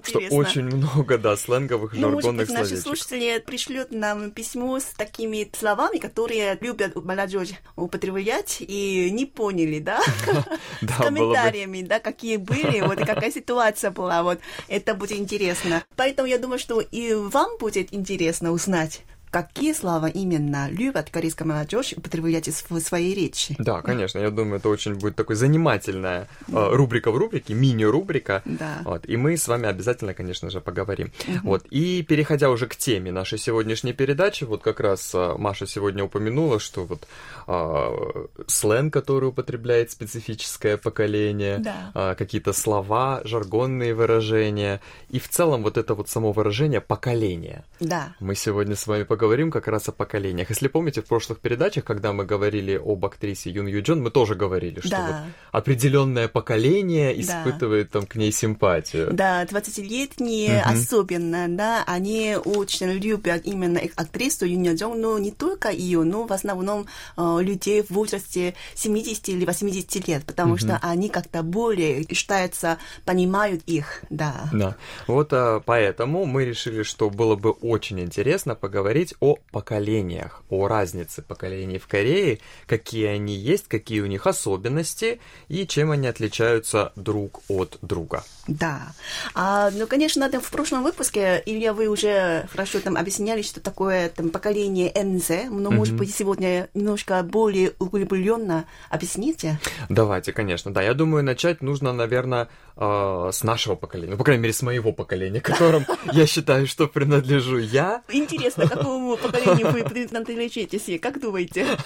Что 0.06 0.18
очень 0.30 0.64
много, 0.64 1.18
да, 1.18 1.36
сленговых, 1.36 1.94
ну, 1.94 2.00
жаргонных 2.00 2.48
может 2.48 2.48
быть, 2.48 2.70
наши 2.70 2.76
слушатели 2.76 3.42
пришлют 3.44 3.90
нам 3.90 4.30
письмо 4.30 4.78
с 4.78 4.84
такими 4.96 5.50
словами, 5.56 5.98
которые 5.98 6.58
любят 6.60 6.89
молодежь 6.94 7.50
употреблять 7.76 8.58
и 8.60 9.10
не 9.10 9.26
поняли, 9.26 9.78
да? 9.78 10.00
С 10.80 10.86
комментариями, 10.96 11.82
да, 11.82 12.00
какие 12.00 12.36
были, 12.36 12.80
вот 12.80 12.98
какая 12.98 13.30
ситуация 13.30 13.90
была, 13.90 14.22
вот 14.22 14.40
это 14.68 14.94
будет 14.94 15.18
интересно. 15.18 15.84
Поэтому 15.96 16.28
я 16.28 16.38
думаю, 16.38 16.58
что 16.58 16.80
и 16.80 17.14
вам 17.14 17.58
будет 17.58 17.92
интересно 17.92 18.52
узнать, 18.52 19.02
какие 19.30 19.72
слова 19.72 20.06
именно 20.06 20.68
любят 20.70 21.10
корейская 21.10 21.44
молодежь 21.44 21.94
употреблять 21.96 22.48
в 22.48 22.80
своей 22.80 23.14
речи. 23.14 23.54
Да, 23.58 23.80
конечно, 23.82 24.18
я 24.18 24.30
думаю, 24.30 24.56
это 24.56 24.68
очень 24.68 24.94
будет 24.94 25.16
такой 25.16 25.36
занимательная 25.36 26.28
э, 26.48 26.68
рубрика 26.72 27.10
в 27.10 27.16
рубрике, 27.16 27.54
мини-рубрика. 27.54 28.42
Да. 28.44 28.80
Вот, 28.84 29.08
и 29.08 29.16
мы 29.16 29.36
с 29.36 29.46
вами 29.48 29.68
обязательно, 29.68 30.14
конечно 30.14 30.50
же, 30.50 30.60
поговорим. 30.60 31.12
Угу. 31.28 31.38
Вот, 31.44 31.66
и 31.70 32.02
переходя 32.02 32.50
уже 32.50 32.66
к 32.66 32.76
теме 32.76 33.12
нашей 33.12 33.38
сегодняшней 33.38 33.92
передачи, 33.92 34.44
вот 34.44 34.62
как 34.62 34.80
раз 34.80 35.12
э, 35.14 35.34
Маша 35.38 35.66
сегодня 35.66 36.04
упомянула, 36.04 36.58
что 36.58 36.84
вот 36.84 37.06
э, 37.46 38.26
сленг, 38.48 38.92
который 38.92 39.28
употребляет 39.28 39.92
специфическое 39.92 40.76
поколение, 40.76 41.58
да. 41.58 41.92
э, 41.94 42.14
какие-то 42.16 42.52
слова, 42.52 43.20
жаргонные 43.24 43.94
выражения, 43.94 44.80
и 45.08 45.18
в 45.20 45.28
целом 45.28 45.62
вот 45.62 45.78
это 45.78 45.94
вот 45.94 46.08
само 46.08 46.32
выражение 46.32 46.80
поколение. 46.80 47.64
Да. 47.78 48.14
Мы 48.18 48.34
сегодня 48.34 48.74
с 48.74 48.86
вами 48.86 49.04
поговорим 49.04 49.19
поговорим 49.20 49.50
как 49.50 49.68
раз 49.68 49.86
о 49.86 49.92
поколениях. 49.92 50.48
Если 50.48 50.68
помните, 50.68 51.02
в 51.02 51.04
прошлых 51.04 51.40
передачах, 51.40 51.84
когда 51.84 52.14
мы 52.14 52.24
говорили 52.24 52.80
об 52.82 53.04
актрисе 53.04 53.50
Юн 53.50 53.66
Ю 53.66 53.82
Джон, 53.82 54.02
мы 54.02 54.10
тоже 54.10 54.34
говорили, 54.34 54.80
что 54.80 54.88
да. 54.88 55.06
вот 55.06 55.60
определенное 55.60 56.26
поколение 56.26 57.20
испытывает 57.20 57.90
да. 57.90 58.00
там 58.00 58.06
к 58.06 58.14
ней 58.14 58.32
симпатию. 58.32 59.12
Да, 59.12 59.44
20-летние 59.44 60.62
угу. 60.62 60.72
особенно, 60.72 61.48
да, 61.48 61.84
они 61.86 62.38
очень 62.42 62.92
любят 62.92 63.42
именно 63.44 63.78
актрису 63.94 64.46
Юн 64.46 64.62
Ю 64.62 64.76
Джон, 64.76 64.98
но 65.02 65.18
не 65.18 65.32
только 65.32 65.68
ее, 65.68 66.02
но 66.02 66.26
в 66.26 66.32
основном 66.32 66.86
э, 67.18 67.38
людей 67.42 67.82
в 67.82 67.90
возрасте 67.90 68.54
70 68.74 69.28
или 69.28 69.44
80 69.44 70.08
лет, 70.08 70.24
потому 70.24 70.52
угу. 70.54 70.60
что 70.60 70.78
они 70.80 71.10
как-то 71.10 71.42
более 71.42 72.06
считаются, 72.14 72.78
понимают 73.04 73.62
их, 73.66 74.02
да. 74.08 74.48
Да, 74.50 74.76
вот 75.06 75.28
а, 75.34 75.60
поэтому 75.60 76.24
мы 76.24 76.46
решили, 76.46 76.84
что 76.84 77.10
было 77.10 77.36
бы 77.36 77.50
очень 77.50 78.00
интересно 78.00 78.54
поговорить 78.54 79.09
поговорить 79.10 79.14
о 79.20 79.36
поколениях, 79.52 80.42
о 80.50 80.68
разнице 80.68 81.22
поколений 81.22 81.78
в 81.78 81.86
Корее, 81.86 82.38
какие 82.66 83.06
они 83.06 83.34
есть, 83.34 83.68
какие 83.68 84.00
у 84.00 84.06
них 84.06 84.26
особенности 84.26 85.20
и 85.48 85.66
чем 85.66 85.90
они 85.90 86.08
отличаются 86.08 86.92
друг 86.96 87.40
от 87.48 87.78
друга. 87.82 88.22
Да. 88.46 88.92
А, 89.34 89.70
ну, 89.70 89.86
конечно, 89.86 90.28
там 90.30 90.40
в 90.40 90.50
прошлом 90.50 90.82
выпуске, 90.82 91.42
Илья, 91.46 91.72
вы 91.72 91.88
уже 91.88 92.48
хорошо 92.50 92.80
там 92.80 92.96
объясняли, 92.96 93.42
что 93.42 93.60
такое 93.60 94.08
там 94.08 94.30
поколение 94.30 94.90
НЗ, 94.94 95.50
но, 95.50 95.70
mm-hmm. 95.70 95.74
может 95.74 95.94
быть, 95.94 96.14
сегодня 96.14 96.68
немножко 96.74 97.22
более 97.22 97.72
углубленно 97.78 98.64
объясните? 98.90 99.58
Давайте, 99.88 100.32
конечно, 100.32 100.72
да. 100.72 100.82
Я 100.82 100.94
думаю, 100.94 101.22
начать 101.22 101.62
нужно, 101.62 101.92
наверное, 101.92 102.48
э, 102.80 103.30
с 103.32 103.44
нашего 103.44 103.76
поколения, 103.76 104.12
ну, 104.12 104.18
по 104.18 104.24
крайней 104.24 104.42
мере, 104.42 104.54
с 104.54 104.62
моего 104.62 104.92
поколения, 104.92 105.40
которым 105.50 105.84
я 106.12 106.26
считаю, 106.26 106.66
что 106.66 106.88
принадлежу 106.88 107.58
я. 107.58 108.02
Интересно, 108.08 108.66
какому 108.68 109.16
поколению 109.16 109.70
вы 109.70 109.84
принадлежите, 109.84 110.98
как 110.98 111.20
думаете? 111.20 111.66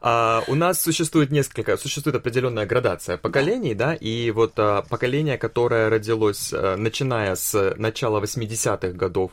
А, 0.00 0.42
у 0.48 0.54
нас 0.54 0.80
существует 0.80 1.30
несколько, 1.30 1.76
существует 1.76 2.16
определенная 2.16 2.66
градация 2.66 3.16
поколений, 3.16 3.74
да, 3.74 3.94
и 3.94 4.30
вот 4.30 4.54
а, 4.56 4.82
поколение, 4.82 5.38
которое 5.38 5.88
родилось, 5.88 6.52
э, 6.52 6.76
начиная 6.76 7.36
с 7.36 7.74
начала 7.76 8.20
80-х 8.20 8.88
годов 8.92 9.32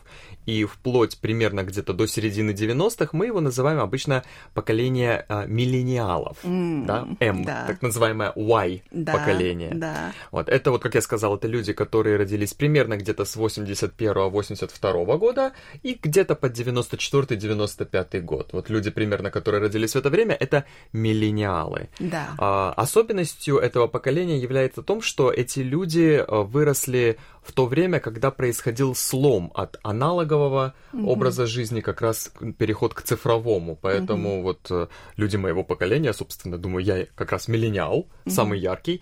и 0.49 0.65
вплоть 0.65 1.17
примерно 1.19 1.63
где-то 1.63 1.93
до 1.93 2.07
середины 2.07 2.51
90-х, 2.51 3.09
мы 3.11 3.27
его 3.27 3.39
называем 3.39 3.79
обычно 3.79 4.23
поколение 4.53 5.25
а, 5.29 5.45
миллениалов, 5.45 6.37
mm, 6.43 6.85
да, 6.85 7.07
М, 7.19 7.45
да. 7.45 7.65
так 7.67 7.81
называемое 7.81 8.33
Y 8.35 8.81
да, 8.91 9.13
поколение. 9.13 9.71
Да. 9.75 10.13
Вот, 10.31 10.49
это 10.49 10.71
вот, 10.71 10.81
как 10.81 10.95
я 10.95 11.01
сказал, 11.01 11.35
это 11.35 11.47
люди, 11.47 11.73
которые 11.73 12.17
родились 12.17 12.53
примерно 12.53 12.97
где-то 12.97 13.25
с 13.25 13.37
81-82 13.37 15.17
года 15.17 15.53
и 15.83 15.99
где-то 16.01 16.35
под 16.35 16.57
94-95 16.57 18.21
год. 18.21 18.49
Вот 18.53 18.69
люди 18.69 18.89
примерно, 18.89 19.29
которые 19.29 19.61
родились 19.61 19.93
в 19.93 19.97
это 19.97 20.09
время, 20.09 20.35
это 20.39 20.65
миллениалы. 20.93 21.89
Да. 21.99 22.29
А, 22.37 22.73
особенностью 22.75 23.57
этого 23.57 23.87
поколения 23.87 24.39
является 24.39 24.81
том, 24.81 25.01
что 25.01 25.31
эти 25.31 25.59
люди 25.59 26.23
а, 26.27 26.41
выросли 26.41 27.17
в 27.41 27.51
то 27.51 27.65
время, 27.65 27.99
когда 27.99 28.31
происходил 28.31 28.95
слом 28.95 29.51
от 29.55 29.77
аналогового 29.83 30.73
mm-hmm. 30.93 31.05
образа 31.05 31.47
жизни, 31.47 31.81
как 31.81 32.01
раз 32.01 32.31
переход 32.57 32.93
к 32.93 33.01
цифровому. 33.01 33.77
Поэтому 33.81 34.29
mm-hmm. 34.29 34.43
вот 34.43 34.67
э, 34.69 34.87
люди 35.15 35.37
моего 35.37 35.63
поколения, 35.63 36.13
собственно, 36.13 36.57
думаю, 36.57 36.85
я 36.85 37.05
как 37.15 37.31
раз 37.31 37.47
миллениал, 37.47 38.07
mm-hmm. 38.25 38.31
самый 38.31 38.59
яркий. 38.59 39.01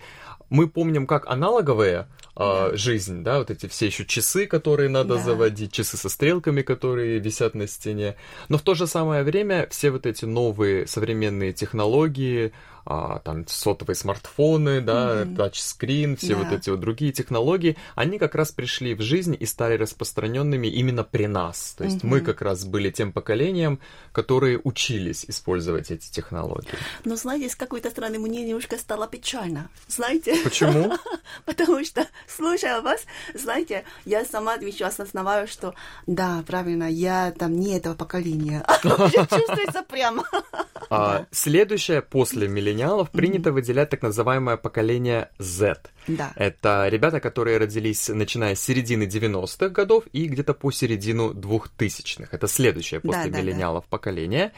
Мы 0.50 0.66
помним, 0.68 1.06
как 1.06 1.26
аналоговые 1.26 2.08
да. 2.34 2.74
жизнь, 2.74 3.22
да, 3.22 3.38
вот 3.38 3.50
эти 3.50 3.66
все 3.66 3.86
еще 3.86 4.06
часы, 4.06 4.46
которые 4.46 4.88
надо 4.88 5.16
да. 5.16 5.22
заводить, 5.22 5.72
часы 5.72 5.96
со 5.96 6.08
стрелками, 6.08 6.62
которые 6.62 7.18
висят 7.18 7.54
на 7.54 7.66
стене. 7.66 8.16
Но 8.48 8.56
в 8.56 8.62
то 8.62 8.74
же 8.74 8.86
самое 8.86 9.24
время 9.24 9.66
все 9.70 9.90
вот 9.90 10.06
эти 10.06 10.24
новые 10.24 10.86
современные 10.86 11.52
технологии, 11.52 12.52
а, 12.90 13.18
там 13.18 13.46
сотовые 13.46 13.94
смартфоны, 13.94 14.80
да, 14.80 15.22
mm-hmm. 15.22 15.36
тачскрин, 15.36 16.16
все 16.16 16.34
да. 16.34 16.36
вот 16.36 16.52
эти 16.52 16.70
вот 16.70 16.80
другие 16.80 17.12
технологии, 17.12 17.76
они 17.94 18.18
как 18.18 18.34
раз 18.34 18.50
пришли 18.50 18.94
в 18.94 19.02
жизнь 19.02 19.36
и 19.38 19.44
стали 19.44 19.76
распространенными 19.76 20.68
именно 20.68 21.04
при 21.04 21.26
нас. 21.26 21.74
То 21.76 21.84
есть 21.84 21.98
mm-hmm. 21.98 22.06
мы 22.06 22.20
как 22.22 22.40
раз 22.40 22.64
были 22.64 22.90
тем 22.90 23.12
поколением, 23.12 23.78
которые 24.12 24.58
учились 24.64 25.26
использовать 25.28 25.90
эти 25.90 26.10
технологии. 26.10 26.70
Но 27.04 27.16
знаете, 27.16 27.50
с 27.50 27.56
какой-то 27.56 27.90
стороны 27.90 28.18
мне 28.18 28.42
немножко 28.42 28.78
стало 28.78 29.06
печально. 29.06 29.68
Знаете? 29.86 30.36
Почему? 30.42 30.96
Потому 31.44 31.84
что, 31.84 32.06
слушая 32.26 32.80
вас, 32.80 33.02
знаете, 33.34 33.84
я 34.06 34.24
сама 34.24 34.58
сейчас 34.60 34.98
осознаваю, 34.98 35.46
что 35.46 35.74
да, 36.06 36.42
правильно, 36.46 36.90
я 36.90 37.32
там 37.32 37.54
не 37.54 37.76
этого 37.76 37.94
поколения. 37.94 38.64
Чувствуется 38.82 39.82
прямо. 39.82 40.24
А, 40.88 41.26
следующее 41.30 42.00
после 42.00 42.48
миллениалов 42.58 42.77
миллениалов 42.78 43.10
принято 43.10 43.50
mm-hmm. 43.50 43.52
выделять 43.52 43.90
так 43.90 44.02
называемое 44.02 44.56
поколение 44.56 45.30
Z. 45.38 45.90
Да. 46.06 46.32
Это 46.36 46.88
ребята, 46.88 47.20
которые 47.20 47.58
родились 47.58 48.08
начиная 48.08 48.54
с 48.54 48.60
середины 48.60 49.04
90-х 49.04 49.68
годов 49.68 50.04
и 50.12 50.26
где-то 50.26 50.54
по 50.54 50.70
середину 50.70 51.32
2000-х. 51.32 52.28
Это 52.30 52.48
следующее 52.48 53.00
после 53.00 53.30
да, 53.30 53.40
миллениалов 53.40 53.84
да, 53.84 53.88
да. 53.90 53.90
поколение. 53.90 54.52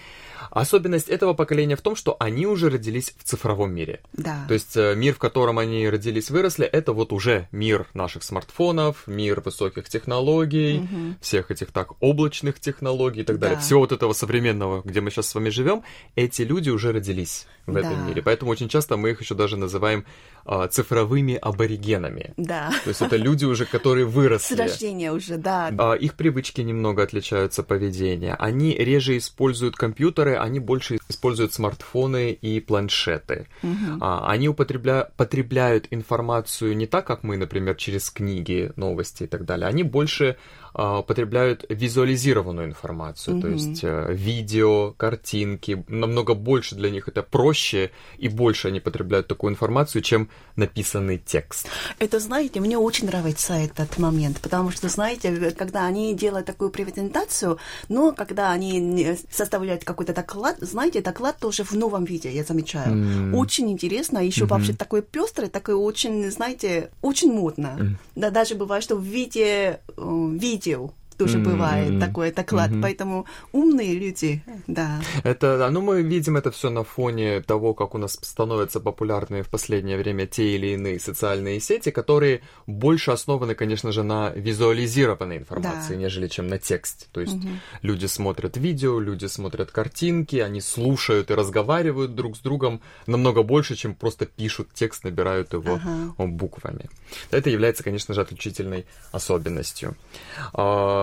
Особенность 0.51 1.09
этого 1.09 1.35
поколения 1.35 1.77
в 1.77 1.83
том, 1.83 1.97
что 1.97 2.17
они 2.19 2.47
уже 2.47 2.71
родились 2.71 3.13
в 3.19 3.25
цифровом 3.25 3.75
мире. 3.75 4.01
Да. 4.13 4.45
То 4.49 4.55
есть 4.55 4.77
э, 4.77 4.95
мир, 4.95 5.15
в 5.15 5.19
котором 5.19 5.59
они 5.59 5.89
родились, 5.89 6.31
выросли, 6.31 6.67
это 6.67 6.93
вот 6.93 7.13
уже 7.13 7.49
мир 7.53 7.87
наших 7.95 8.23
смартфонов, 8.23 9.07
мир 9.07 9.41
высоких 9.41 9.89
технологий, 9.89 10.79
угу. 10.79 11.15
всех 11.21 11.51
этих 11.51 11.73
так 11.73 12.01
облачных 12.01 12.61
технологий 12.61 13.21
и 13.21 13.25
так 13.25 13.39
да. 13.39 13.49
далее. 13.49 13.61
Всего 13.61 13.81
вот 13.81 13.93
этого 13.93 14.13
современного, 14.13 14.83
где 14.83 15.01
мы 15.01 15.11
сейчас 15.11 15.29
с 15.29 15.35
вами 15.35 15.51
живем, 15.51 15.83
эти 16.15 16.43
люди 16.43 16.71
уже 16.71 16.93
родились 16.93 17.47
в 17.67 17.73
да. 17.73 17.81
этом 17.81 18.00
мире. 18.07 18.23
Поэтому 18.23 18.51
очень 18.51 18.69
часто 18.69 18.97
мы 18.97 19.11
их 19.11 19.21
еще 19.21 19.35
даже 19.35 19.57
называем 19.57 20.05
а, 20.45 20.69
цифровыми 20.69 21.35
аборигенами. 21.35 22.35
Да. 22.37 22.71
То 22.85 22.91
есть 22.91 23.03
это 23.03 23.17
люди 23.17 23.45
уже, 23.45 23.67
которые 23.67 24.07
выросли. 24.07 24.55
С 24.55 24.59
рождения 24.59 25.13
уже, 25.13 25.37
да. 25.37 25.73
А, 25.79 25.95
их 25.95 26.15
привычки 26.15 26.61
немного 26.61 27.03
отличаются, 27.03 27.63
поведение. 27.63 28.35
Они 28.35 28.75
реже 28.75 29.17
используют 29.19 29.77
компьютеры, 29.77 30.37
они 30.37 30.61
больше 30.61 30.99
используют 31.09 31.53
смартфоны 31.53 32.33
и 32.33 32.61
планшеты. 32.61 33.47
Угу. 33.63 33.99
А, 34.01 34.31
они 34.31 34.49
употребля... 34.49 35.11
потребляют 35.17 35.87
информацию 35.91 36.77
не 36.77 36.87
так, 36.87 37.07
как 37.07 37.23
мы, 37.23 37.37
например, 37.37 37.75
через 37.77 38.11
книги, 38.11 38.73
новости 38.77 39.25
и 39.25 39.27
так 39.27 39.45
далее. 39.45 39.69
Они 39.69 39.83
больше 39.83 40.37
а, 40.73 41.03
потребляют 41.03 41.65
визуализированную 41.69 42.69
информацию, 42.69 43.37
mm-hmm. 43.37 43.41
то 43.41 43.49
есть 43.49 43.81
э, 43.83 44.15
видео, 44.15 44.93
картинки, 44.93 45.85
намного 45.89 46.35
больше 46.35 46.77
для 46.77 46.91
них 46.91 47.09
это 47.09 47.23
проще 47.23 47.91
и 48.19 48.29
больше 48.29 48.69
они 48.69 48.79
потребляют 48.79 49.27
такую 49.27 49.53
информацию, 49.53 50.03
чем 50.03 50.30
написанный 50.57 51.19
текст. 51.19 51.67
Это, 51.99 52.21
знаете, 52.21 52.61
мне 52.61 52.79
очень 52.79 53.07
нравится 53.07 53.55
этот 53.55 53.99
момент, 53.99 54.41
потому 54.41 54.71
что, 54.71 54.89
знаете, 54.89 55.53
когда 55.53 55.87
они 55.87 56.15
делают 56.15 56.47
такую 56.47 56.71
презентацию, 56.71 57.59
но 57.89 58.13
когда 58.13 58.51
они 58.51 59.17
составляют 59.31 59.85
какой-то 59.85 60.13
доклад, 60.13 60.59
знаете, 60.61 61.01
доклад 61.01 61.39
тоже 61.39 61.65
в 61.65 61.73
новом 61.73 62.05
виде, 62.05 62.31
я 62.31 62.45
замечаю. 62.45 62.95
Mm. 62.95 63.37
Очень 63.37 63.71
интересно, 63.71 64.19
еще 64.19 64.45
mm-hmm. 64.45 64.49
вообще 64.49 64.73
такой 64.75 65.03
пестрый, 65.03 65.49
такой 65.49 65.75
очень, 65.75 66.31
знаете, 66.31 66.91
очень 67.01 67.33
модно. 67.33 67.77
Mm. 67.79 67.95
Да, 68.17 68.31
даже 68.31 68.55
бывает, 68.55 68.85
что 68.85 68.97
в 68.97 69.03
виде, 69.03 69.81
э, 69.97 70.29
виде 70.33 70.61
видео 70.61 70.91
тоже 71.21 71.39
mm-hmm. 71.39 71.51
бывает 71.53 72.01
такой 72.01 72.33
доклад. 72.33 72.71
Mm-hmm. 72.71 72.83
Поэтому 72.83 73.27
умные 73.53 73.95
люди, 73.95 74.43
да. 74.67 75.03
Это, 75.23 75.69
ну 75.71 75.83
мы 75.83 76.01
видим 76.01 76.39
это 76.39 76.51
все 76.51 76.71
на 76.71 76.83
фоне 76.83 77.43
того, 77.43 77.75
как 77.75 77.95
у 77.95 77.99
нас 77.99 78.19
становятся 78.23 78.81
популярны 78.81 79.43
в 79.43 79.51
последнее 79.51 79.99
время 79.99 80.27
те 80.27 80.55
или 80.55 80.69
иные 80.69 80.99
социальные 80.99 81.61
сети, 81.61 81.91
которые 81.91 82.41
больше 82.67 83.11
основаны, 83.11 83.55
конечно 83.55 83.93
же, 83.93 84.03
на 84.03 84.31
визуализированной 84.31 85.37
информации, 85.37 85.95
да. 85.95 86.01
нежели 86.01 86.29
чем 86.29 86.49
на 86.49 86.59
тексте. 86.59 87.07
То 87.13 87.21
есть 87.21 87.35
mm-hmm. 87.35 87.59
люди 87.83 88.07
смотрят 88.07 88.57
видео, 88.57 88.99
люди 88.99 89.27
смотрят 89.27 89.71
картинки, 89.71 90.37
они 90.37 90.63
слушают 90.63 91.31
и 91.31 91.35
разговаривают 91.35 92.15
друг 92.15 92.35
с 92.35 92.41
другом 92.41 92.81
намного 93.07 93.43
больше, 93.43 93.77
чем 93.77 93.95
просто 93.95 94.25
пишут 94.25 94.69
текст, 94.73 95.05
набирают 95.05 95.53
его 95.53 95.75
ага. 95.75 96.27
буквами. 96.27 96.89
Это 97.31 97.51
является, 97.51 97.85
конечно 97.85 98.15
же, 98.15 98.23
отличительной 98.23 98.87
особенностью. 99.13 99.97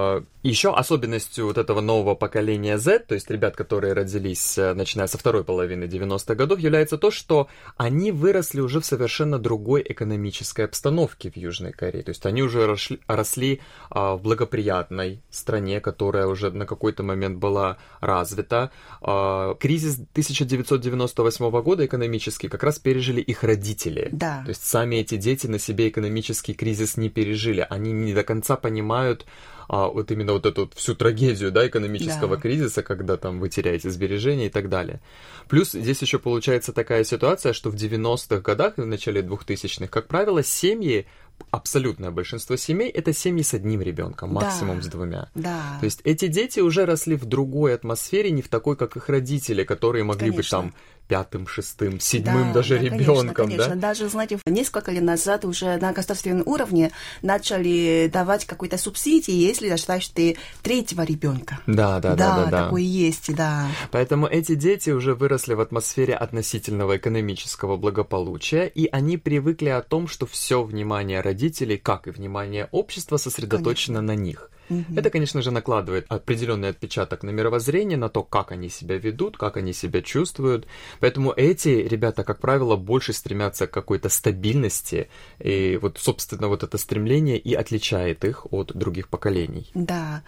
А, 0.07 0.23
Еще 0.43 0.73
особенностью 0.73 1.47
вот 1.47 1.57
этого 1.57 1.81
нового 1.81 2.15
поколения 2.15 2.77
Z, 2.77 2.99
то 2.99 3.15
есть 3.15 3.29
ребят, 3.29 3.57
которые 3.57 3.93
родились 3.93 4.57
э, 4.57 4.73
начиная 4.73 5.07
со 5.07 5.17
второй 5.17 5.43
половины 5.43 5.85
90-х 5.85 6.35
годов, 6.35 6.59
является 6.59 6.97
то, 6.97 7.11
что 7.11 7.47
они 7.75 8.13
выросли 8.13 8.61
уже 8.61 8.79
в 8.79 8.85
совершенно 8.85 9.39
другой 9.39 9.83
экономической 9.85 10.65
обстановке 10.65 11.29
в 11.29 11.35
Южной 11.35 11.73
Корее. 11.73 12.01
То 12.03 12.11
есть 12.11 12.25
они 12.25 12.43
уже 12.43 12.65
росли, 12.65 12.99
росли 13.07 13.59
а, 13.89 14.15
в 14.15 14.21
благоприятной 14.21 15.21
стране, 15.29 15.81
которая 15.81 16.27
уже 16.27 16.51
на 16.51 16.65
какой-то 16.65 17.03
момент 17.03 17.39
была 17.39 17.77
развита. 17.99 18.71
А, 19.01 19.55
кризис 19.55 19.95
1998 19.95 21.61
года 21.61 21.85
экономический 21.85 22.47
как 22.47 22.63
раз 22.63 22.79
пережили 22.79 23.19
их 23.19 23.43
родители. 23.43 24.07
Да. 24.13 24.43
То 24.45 24.49
есть 24.49 24.65
сами 24.65 24.97
эти 24.97 25.17
дети 25.17 25.47
на 25.47 25.59
себе 25.59 25.89
экономический 25.89 26.53
кризис 26.53 26.95
не 26.95 27.09
пережили. 27.09 27.67
Они 27.69 27.91
не 27.91 28.13
до 28.13 28.23
конца 28.23 28.55
понимают, 28.55 29.25
а, 29.67 29.87
вот 29.87 30.11
именно 30.11 30.33
вот 30.33 30.45
эту 30.45 30.61
вот 30.61 30.73
всю 30.73 30.95
трагедию, 30.95 31.51
да, 31.51 31.67
экономического 31.67 32.35
да. 32.35 32.41
кризиса, 32.41 32.83
когда 32.83 33.17
там 33.17 33.39
вы 33.39 33.49
теряете 33.49 33.89
сбережения 33.89 34.47
и 34.47 34.49
так 34.49 34.69
далее. 34.69 35.01
Плюс 35.49 35.71
здесь 35.71 36.01
еще 36.01 36.19
получается 36.19 36.73
такая 36.73 37.03
ситуация, 37.03 37.53
что 37.53 37.69
в 37.69 37.75
90-х 37.75 38.39
годах 38.41 38.77
и 38.77 38.81
в 38.81 38.87
начале 38.87 39.21
2000-х, 39.21 39.87
как 39.87 40.07
правило, 40.07 40.43
семьи 40.43 41.05
абсолютное 41.51 42.11
большинство 42.11 42.55
семей 42.55 42.89
это 42.89 43.13
семьи 43.13 43.43
с 43.43 43.53
одним 43.53 43.81
ребенком, 43.81 44.33
максимум 44.33 44.77
да, 44.77 44.83
с 44.83 44.87
двумя. 44.87 45.29
Да. 45.35 45.77
То 45.79 45.85
есть 45.85 46.01
эти 46.03 46.27
дети 46.27 46.59
уже 46.59 46.85
росли 46.85 47.15
в 47.15 47.25
другой 47.25 47.75
атмосфере, 47.75 48.31
не 48.31 48.41
в 48.41 48.47
такой, 48.47 48.75
как 48.75 48.97
их 48.97 49.07
родители, 49.09 49.63
которые 49.63 50.03
могли 50.03 50.31
конечно. 50.31 50.37
быть 50.37 50.49
там 50.49 50.73
пятым, 51.07 51.47
шестым, 51.47 51.99
седьмым 51.99 52.49
да, 52.49 52.53
даже 52.55 52.77
да, 52.77 52.83
ребенком, 52.83 53.33
конечно, 53.33 53.33
конечно. 53.33 53.75
да? 53.75 53.87
Даже, 53.87 54.09
знаете, 54.09 54.39
несколько 54.45 54.91
лет 54.91 55.03
назад 55.03 55.45
уже 55.45 55.77
на 55.77 55.93
государственном 55.93 56.43
уровне 56.45 56.91
начали 57.21 58.09
давать 58.11 58.45
какой-то 58.45 58.77
субсидии, 58.77 59.33
если 59.33 59.75
считаешь 59.75 60.07
ты 60.07 60.37
третьего 60.61 61.03
ребенка. 61.03 61.59
Да, 61.67 61.99
да, 61.99 62.15
да, 62.15 62.35
да, 62.35 62.45
да. 62.45 62.63
такое 62.65 62.81
есть, 62.81 63.33
да. 63.33 63.67
Поэтому 63.91 64.27
эти 64.27 64.55
дети 64.55 64.89
уже 64.89 65.15
выросли 65.15 65.53
в 65.53 65.61
атмосфере 65.61 66.13
относительного 66.13 66.97
экономического 66.97 67.77
благополучия, 67.77 68.65
и 68.67 68.87
они 68.91 69.17
привыкли 69.17 69.69
о 69.69 69.81
том, 69.81 70.07
что 70.07 70.25
все 70.25 70.63
внимание 70.63 71.21
родителей, 71.21 71.77
как 71.77 72.07
и 72.07 72.11
внимание 72.11 72.67
общества, 72.71 73.17
сосредоточено 73.17 73.99
конечно. 73.99 74.13
на 74.13 74.15
них. 74.15 74.51
Угу. 74.69 74.95
Это, 74.95 75.09
конечно 75.09 75.41
же, 75.41 75.51
накладывает 75.51 76.05
определенный 76.09 76.69
отпечаток 76.69 77.23
на 77.23 77.29
мировоззрение, 77.29 77.97
на 77.97 78.09
то, 78.09 78.23
как 78.23 78.51
они 78.51 78.69
себя 78.69 78.97
ведут, 78.97 79.37
как 79.37 79.57
они 79.57 79.73
себя 79.73 80.01
чувствуют. 80.01 80.67
Поэтому 80.99 81.31
эти 81.35 81.69
ребята, 81.69 82.23
как 82.23 82.39
правило, 82.39 82.75
больше 82.75 83.13
стремятся 83.13 83.67
к 83.67 83.71
какой-то 83.71 84.09
стабильности. 84.09 85.09
И 85.39 85.77
вот, 85.81 85.97
собственно, 85.99 86.47
вот 86.47 86.63
это 86.63 86.77
стремление 86.77 87.37
и 87.37 87.53
отличает 87.53 88.25
их 88.25 88.45
от 88.51 88.73
других 88.73 89.07
поколений. 89.09 89.69
Да. 89.73 90.23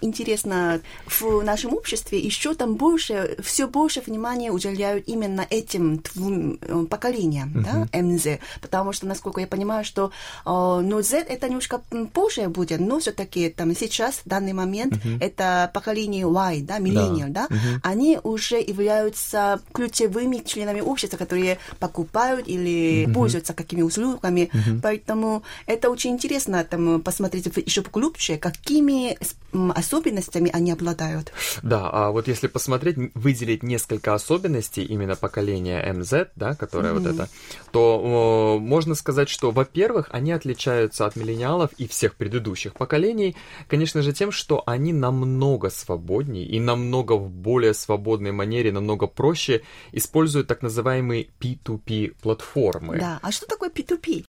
Интересно, 0.00 0.80
в 1.06 1.42
нашем 1.42 1.74
обществе 1.74 2.18
еще 2.18 2.54
там 2.54 2.76
больше, 2.76 3.36
все 3.42 3.68
больше 3.68 4.00
внимания 4.00 4.50
уделяют 4.50 5.08
именно 5.08 5.46
этим 5.48 5.98
двум 5.98 6.58
э, 6.60 6.86
поколениям, 6.90 7.52
угу. 7.54 7.64
да, 7.64 8.02
МЗ. 8.02 8.38
Потому 8.60 8.92
что, 8.92 9.06
насколько 9.06 9.40
я 9.40 9.46
понимаю, 9.46 9.84
что 9.84 10.10
э, 10.44 10.50
ну, 10.50 11.02
Z 11.02 11.18
это 11.18 11.48
немножко 11.48 11.80
позже 12.12 12.48
будет, 12.48 12.80
но 12.80 12.98
все-таки 12.98 13.48
там 13.50 13.75
сейчас, 13.76 14.22
в 14.24 14.28
данный 14.28 14.52
момент, 14.52 14.94
uh-huh. 14.94 15.18
это 15.20 15.70
поколение 15.72 16.26
Y, 16.26 16.62
да, 16.62 16.78
миллениал, 16.78 17.28
да, 17.28 17.46
да? 17.48 17.54
Uh-huh. 17.54 17.80
они 17.82 18.18
уже 18.22 18.56
являются 18.56 19.60
ключевыми 19.72 20.42
членами 20.44 20.80
общества, 20.80 21.16
которые 21.16 21.58
покупают 21.78 22.48
или 22.48 23.06
uh-huh. 23.06 23.12
пользуются 23.12 23.54
какими 23.54 23.82
услугами. 23.82 24.50
Uh-huh. 24.52 24.80
Поэтому 24.82 25.42
это 25.66 25.90
очень 25.90 26.10
интересно 26.10 26.64
там 26.64 27.00
посмотреть 27.02 27.46
еще 27.66 27.82
глубже, 27.82 28.36
какими 28.36 29.16
особенностями 29.52 30.50
они 30.52 30.72
обладают. 30.72 31.32
Да, 31.62 31.88
а 31.90 32.10
вот 32.10 32.28
если 32.28 32.46
посмотреть, 32.46 32.96
выделить 33.14 33.62
несколько 33.62 34.14
особенностей 34.14 34.82
именно 34.82 35.16
поколения 35.16 35.92
МЗ, 35.92 36.28
да, 36.36 36.54
которое 36.54 36.92
mm-hmm. 36.92 36.98
вот 36.98 37.06
это, 37.06 37.28
то 37.70 38.00
о, 38.02 38.58
можно 38.58 38.94
сказать, 38.94 39.28
что, 39.28 39.50
во-первых, 39.50 40.08
они 40.12 40.32
отличаются 40.32 41.06
от 41.06 41.16
миллениалов 41.16 41.70
и 41.78 41.86
всех 41.86 42.16
предыдущих 42.16 42.74
поколений 42.74 43.36
конечно 43.68 44.02
же, 44.02 44.12
тем, 44.12 44.30
что 44.32 44.62
они 44.66 44.92
намного 44.92 45.70
свободнее 45.70 46.44
и 46.44 46.60
намного 46.60 47.12
в 47.12 47.30
более 47.30 47.74
свободной 47.74 48.32
манере, 48.32 48.72
намного 48.72 49.06
проще 49.06 49.62
используют 49.92 50.46
так 50.48 50.62
называемые 50.62 51.28
P2P 51.40 52.16
платформы. 52.20 52.98
Да, 52.98 53.18
а 53.22 53.32
что 53.32 53.46
такое 53.46 53.70
P2P? 53.70 54.24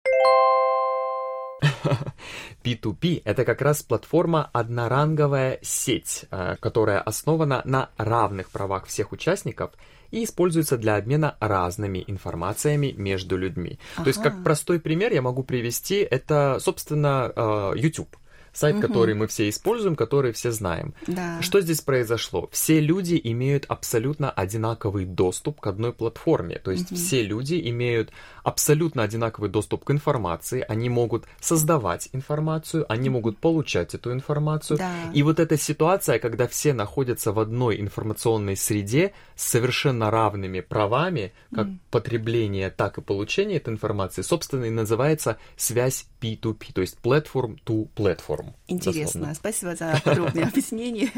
P2P— 2.64 3.22
это 3.26 3.46
как 3.46 3.62
раз 3.62 3.84
платформа 3.84 4.50
одноранговая 4.54 5.60
сеть, 5.62 6.26
э, 6.32 6.56
которая 6.60 7.00
основана 7.00 7.62
на 7.66 7.90
равных 7.98 8.50
правах 8.50 8.86
всех 8.86 9.12
участников 9.12 9.72
и 10.12 10.24
используется 10.24 10.78
для 10.78 10.96
обмена 10.96 11.36
разными 11.40 12.04
информациями 12.08 12.94
между 12.96 13.38
людьми. 13.38 13.80
Ага. 13.96 14.04
То 14.04 14.08
есть, 14.08 14.22
как 14.22 14.44
простой 14.44 14.80
пример 14.80 15.14
я 15.14 15.22
могу 15.22 15.44
привести, 15.44 15.96
это, 15.96 16.60
собственно, 16.60 17.32
э, 17.36 17.74
YouTube 17.76 18.16
сайт, 18.58 18.78
угу. 18.78 18.88
который 18.88 19.14
мы 19.14 19.28
все 19.28 19.50
используем, 19.50 19.96
который 19.96 20.32
все 20.32 20.52
знаем. 20.52 20.96
Да. 21.06 21.42
Что 21.42 21.62
здесь 21.62 21.82
произошло? 21.82 22.50
Все 22.52 22.80
люди 22.80 23.20
имеют 23.24 23.66
абсолютно 23.68 24.32
одинаковый 24.32 25.06
доступ 25.06 25.62
к 25.62 25.68
одной 25.68 25.94
платформе. 25.94 26.58
То 26.58 26.72
есть 26.72 26.92
угу. 26.92 26.96
все 26.96 27.22
люди 27.22 27.62
имеют 27.70 28.12
абсолютно 28.48 29.04
одинаковый 29.04 29.50
доступ 29.50 29.84
к 29.84 29.92
информации, 29.92 30.64
они 30.70 30.88
могут 30.88 31.26
создавать 31.42 32.08
информацию, 32.14 32.86
они 32.88 33.10
могут 33.10 33.40
получать 33.40 33.94
эту 33.94 34.14
информацию. 34.14 34.78
Да. 34.78 34.90
И 35.14 35.22
вот 35.22 35.42
эта 35.42 35.58
ситуация, 35.58 36.18
когда 36.18 36.48
все 36.48 36.72
находятся 36.72 37.34
в 37.34 37.40
одной 37.40 37.82
информационной 37.82 38.56
среде 38.56 39.12
с 39.36 39.44
совершенно 39.44 40.10
равными 40.10 40.62
правами, 40.62 41.34
как 41.54 41.68
mm. 41.68 41.78
потребление, 41.92 42.70
так 42.70 42.98
и 42.98 43.02
получение 43.02 43.58
этой 43.58 43.74
информации, 43.74 44.22
собственно, 44.22 44.64
и 44.64 44.70
называется 44.70 45.38
связь 45.58 46.08
P2P, 46.22 46.74
то 46.74 46.80
есть 46.80 46.98
platform 47.04 47.60
to 47.66 47.90
platform. 47.98 48.54
Интересно, 48.68 49.04
дословно. 49.04 49.36
спасибо 49.36 49.76
за 49.76 50.02
подробное 50.06 50.48
объяснение. 50.48 51.12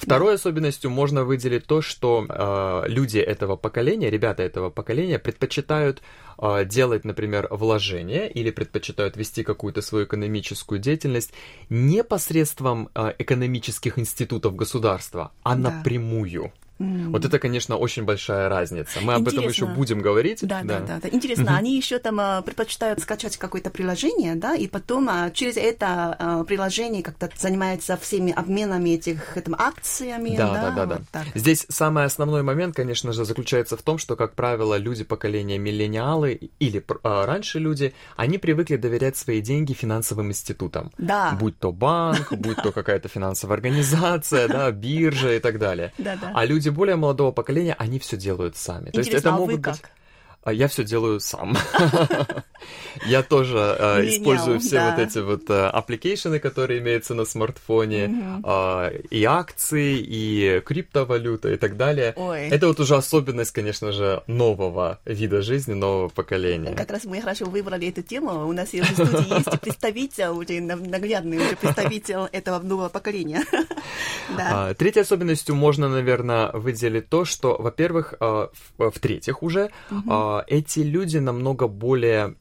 Второй 0.00 0.34
особенностью 0.34 0.90
можно 0.90 1.22
выделить 1.22 1.66
то, 1.66 1.82
что 1.82 2.26
э, 2.28 2.88
люди 2.88 3.18
этого 3.18 3.54
поколения, 3.54 4.10
ребята 4.10 4.42
этого 4.42 4.70
поколения 4.70 5.20
предпочитают 5.20 6.02
а, 6.38 6.64
делать, 6.64 7.04
например, 7.04 7.48
вложения 7.50 8.26
или 8.26 8.50
предпочитают 8.50 9.16
вести 9.16 9.42
какую-то 9.42 9.82
свою 9.82 10.04
экономическую 10.04 10.78
деятельность 10.78 11.32
не 11.68 12.04
посредством 12.04 12.88
а, 12.94 13.14
экономических 13.18 13.98
институтов 13.98 14.54
государства, 14.54 15.32
а 15.42 15.54
да. 15.54 15.70
напрямую. 15.70 16.52
Mm. 16.78 17.10
Вот 17.10 17.24
это, 17.24 17.38
конечно, 17.38 17.76
очень 17.76 18.04
большая 18.04 18.48
разница. 18.48 19.00
Мы 19.00 19.14
Интересно. 19.14 19.16
об 19.16 19.28
этом 19.28 19.48
еще 19.48 19.66
будем 19.66 20.00
говорить. 20.00 20.46
Да, 20.46 20.62
да, 20.62 20.80
да. 20.80 21.00
да. 21.02 21.08
Интересно, 21.08 21.50
mm-hmm. 21.50 21.56
они 21.56 21.76
еще 21.76 21.98
там 21.98 22.20
а, 22.20 22.42
предпочитают 22.42 23.00
скачать 23.00 23.36
какое-то 23.36 23.70
приложение, 23.70 24.34
да, 24.34 24.54
и 24.54 24.66
потом 24.66 25.08
а, 25.08 25.30
через 25.30 25.56
это 25.56 26.16
а, 26.18 26.44
приложение 26.44 27.02
как-то 27.02 27.30
занимаются 27.36 27.96
всеми 27.96 28.32
обменами 28.32 28.90
этих 28.90 29.36
там, 29.42 29.54
акциями. 29.58 30.36
Да, 30.36 30.52
да, 30.52 30.70
да, 30.70 30.86
да. 30.86 31.00
Вот 31.14 31.26
Здесь 31.34 31.66
самый 31.68 32.04
основной 32.04 32.42
момент, 32.42 32.76
конечно 32.76 33.12
же, 33.12 33.24
заключается 33.24 33.76
в 33.76 33.82
том, 33.82 33.98
что, 33.98 34.16
как 34.16 34.34
правило, 34.34 34.76
люди 34.76 35.04
поколения 35.04 35.58
миллениалы 35.58 36.50
или 36.58 36.84
а, 37.02 37.26
раньше 37.26 37.58
люди, 37.58 37.94
они 38.16 38.38
привыкли 38.38 38.76
доверять 38.76 39.16
свои 39.16 39.40
деньги 39.40 39.72
финансовым 39.72 40.28
институтам. 40.28 40.92
Да. 40.98 41.36
Будь 41.40 41.58
то 41.58 41.72
банк, 41.72 42.32
будь 42.32 42.56
то 42.56 42.72
какая-то 42.72 43.08
финансовая 43.08 43.56
организация, 43.56 44.48
да, 44.48 44.70
биржа 44.70 45.34
и 45.34 45.38
так 45.38 45.58
далее. 45.58 45.92
Да, 46.06 46.14
да. 46.20 46.30
А 46.34 46.44
люди 46.44 46.65
люди 46.66 46.74
более 46.74 46.96
молодого 46.96 47.32
поколения, 47.32 47.74
они 47.78 47.98
все 47.98 48.16
делают 48.16 48.56
сами. 48.56 48.88
Интересно, 48.88 48.92
То 48.92 48.98
есть 49.00 49.12
это 49.24 49.30
а 49.30 49.38
могут 49.38 49.56
вы 49.56 49.62
как? 49.62 49.74
быть 49.74 49.84
а 50.46 50.52
я 50.52 50.68
все 50.68 50.84
делаю 50.84 51.18
сам. 51.18 51.56
Я 53.06 53.22
тоже 53.22 53.58
э, 53.78 54.08
использую 54.08 54.60
все 54.60 54.90
вот 54.90 54.98
эти 54.98 55.18
вот 55.18 55.50
application 55.50 56.25
ы, 56.25 56.38
которые 56.38 56.80
имеются 56.80 57.14
на 57.14 57.24
смартфоне, 57.24 58.40
а, 58.42 58.90
и 59.10 59.24
акции, 59.24 59.98
и 59.98 60.60
криптовалюта 60.64 61.52
и 61.52 61.56
так 61.56 61.76
далее. 61.76 62.14
Это 62.50 62.68
вот 62.68 62.80
уже 62.80 62.96
особенность, 62.96 63.50
конечно 63.50 63.92
же, 63.92 64.22
нового 64.26 64.98
вида 65.04 65.42
жизни, 65.42 65.74
нового 65.74 66.08
поколения. 66.08 66.74
Как 66.74 66.90
раз 66.90 67.04
мы 67.04 67.20
хорошо 67.20 67.46
выбрали 67.46 67.88
эту 67.88 68.02
тему. 68.02 68.46
У 68.46 68.52
нас 68.52 68.72
в 68.72 68.84
студии 68.84 69.34
есть 69.34 69.60
представитель, 69.60 70.28
уже 70.28 70.60
наглядный 70.60 71.38
уже 71.38 71.56
представитель 71.56 72.28
этого 72.32 72.60
нового 72.60 72.88
поколения. 72.88 73.44
А, 74.38 74.74
третьей 74.74 75.02
особенностью 75.02 75.54
можно, 75.54 75.88
наверное, 75.88 76.50
выделить 76.52 77.08
то, 77.08 77.24
что, 77.24 77.56
во-первых, 77.58 78.14
в-третьих 78.76 79.42
уже, 79.42 79.70
эти 80.46 80.80
люди 80.80 81.18
намного 81.18 81.68
более 81.68 82.36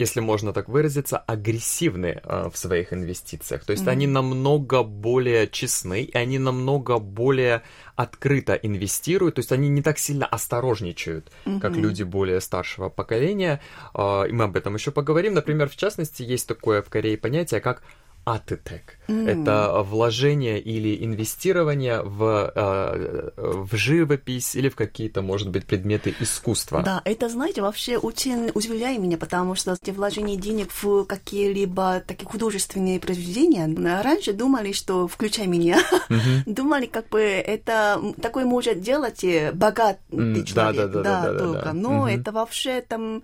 если 0.00 0.20
можно 0.20 0.52
так 0.52 0.68
выразиться, 0.68 1.18
агрессивны 1.18 2.20
э, 2.24 2.48
в 2.50 2.56
своих 2.56 2.92
инвестициях. 2.92 3.64
То 3.64 3.72
есть 3.72 3.84
mm-hmm. 3.84 3.90
они 3.90 4.06
намного 4.06 4.82
более 4.82 5.46
честны, 5.46 6.02
и 6.02 6.16
они 6.16 6.38
намного 6.38 6.98
более 6.98 7.62
открыто 7.96 8.54
инвестируют, 8.54 9.34
то 9.34 9.40
есть 9.40 9.52
они 9.52 9.68
не 9.68 9.82
так 9.82 9.98
сильно 9.98 10.24
осторожничают, 10.24 11.30
mm-hmm. 11.44 11.60
как 11.60 11.76
люди 11.76 12.02
более 12.02 12.40
старшего 12.40 12.88
поколения. 12.88 13.60
Э, 13.94 14.24
и 14.26 14.32
мы 14.32 14.44
об 14.44 14.56
этом 14.56 14.74
еще 14.74 14.90
поговорим. 14.90 15.34
Например, 15.34 15.68
в 15.68 15.76
частности, 15.76 16.22
есть 16.22 16.48
такое 16.48 16.80
в 16.80 16.88
Корее 16.88 17.18
понятие, 17.18 17.60
как 17.60 17.82
Атетек. 18.24 18.98
Mm. 19.08 19.28
Это 19.28 19.82
вложение 19.82 20.60
или 20.60 21.04
инвестирование 21.04 22.02
в, 22.02 22.52
э, 22.54 23.30
в 23.36 23.76
живопись 23.76 24.54
или 24.54 24.68
в 24.68 24.76
какие-то, 24.76 25.22
может 25.22 25.48
быть, 25.48 25.66
предметы 25.66 26.14
искусства. 26.20 26.82
Да, 26.82 27.02
это, 27.04 27.28
знаете, 27.28 27.62
вообще 27.62 27.96
очень 27.96 28.50
удивляет 28.54 29.00
меня, 29.00 29.16
потому 29.16 29.54
что 29.54 29.76
эти 29.80 29.90
вложения 29.90 30.36
денег 30.36 30.70
в 30.70 31.04
какие-либо 31.04 32.02
такие 32.06 32.28
художественные 32.28 33.00
произведения, 33.00 33.66
раньше 34.02 34.32
думали, 34.32 34.72
что, 34.72 35.08
включай 35.08 35.46
меня, 35.46 35.78
mm-hmm. 36.08 36.42
думали, 36.46 36.86
как 36.86 37.08
бы 37.08 37.20
это 37.20 38.00
такой 38.20 38.44
может 38.44 38.80
делать 38.80 39.24
богатый 39.54 40.00
mm, 40.10 40.44
человек, 40.44 40.52
да, 40.54 40.86
да, 40.86 41.02
да, 41.02 41.02
да, 41.02 41.32
да, 41.32 41.38
только. 41.38 41.64
Да, 41.64 41.64
да. 41.64 41.72
Но 41.72 42.08
mm-hmm. 42.08 42.20
это 42.20 42.32
вообще 42.32 42.80
там 42.82 43.22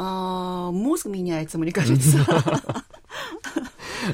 а, 0.00 0.70
мозг 0.70 1.06
меняется, 1.06 1.58
мне 1.58 1.72
кажется. 1.72 2.24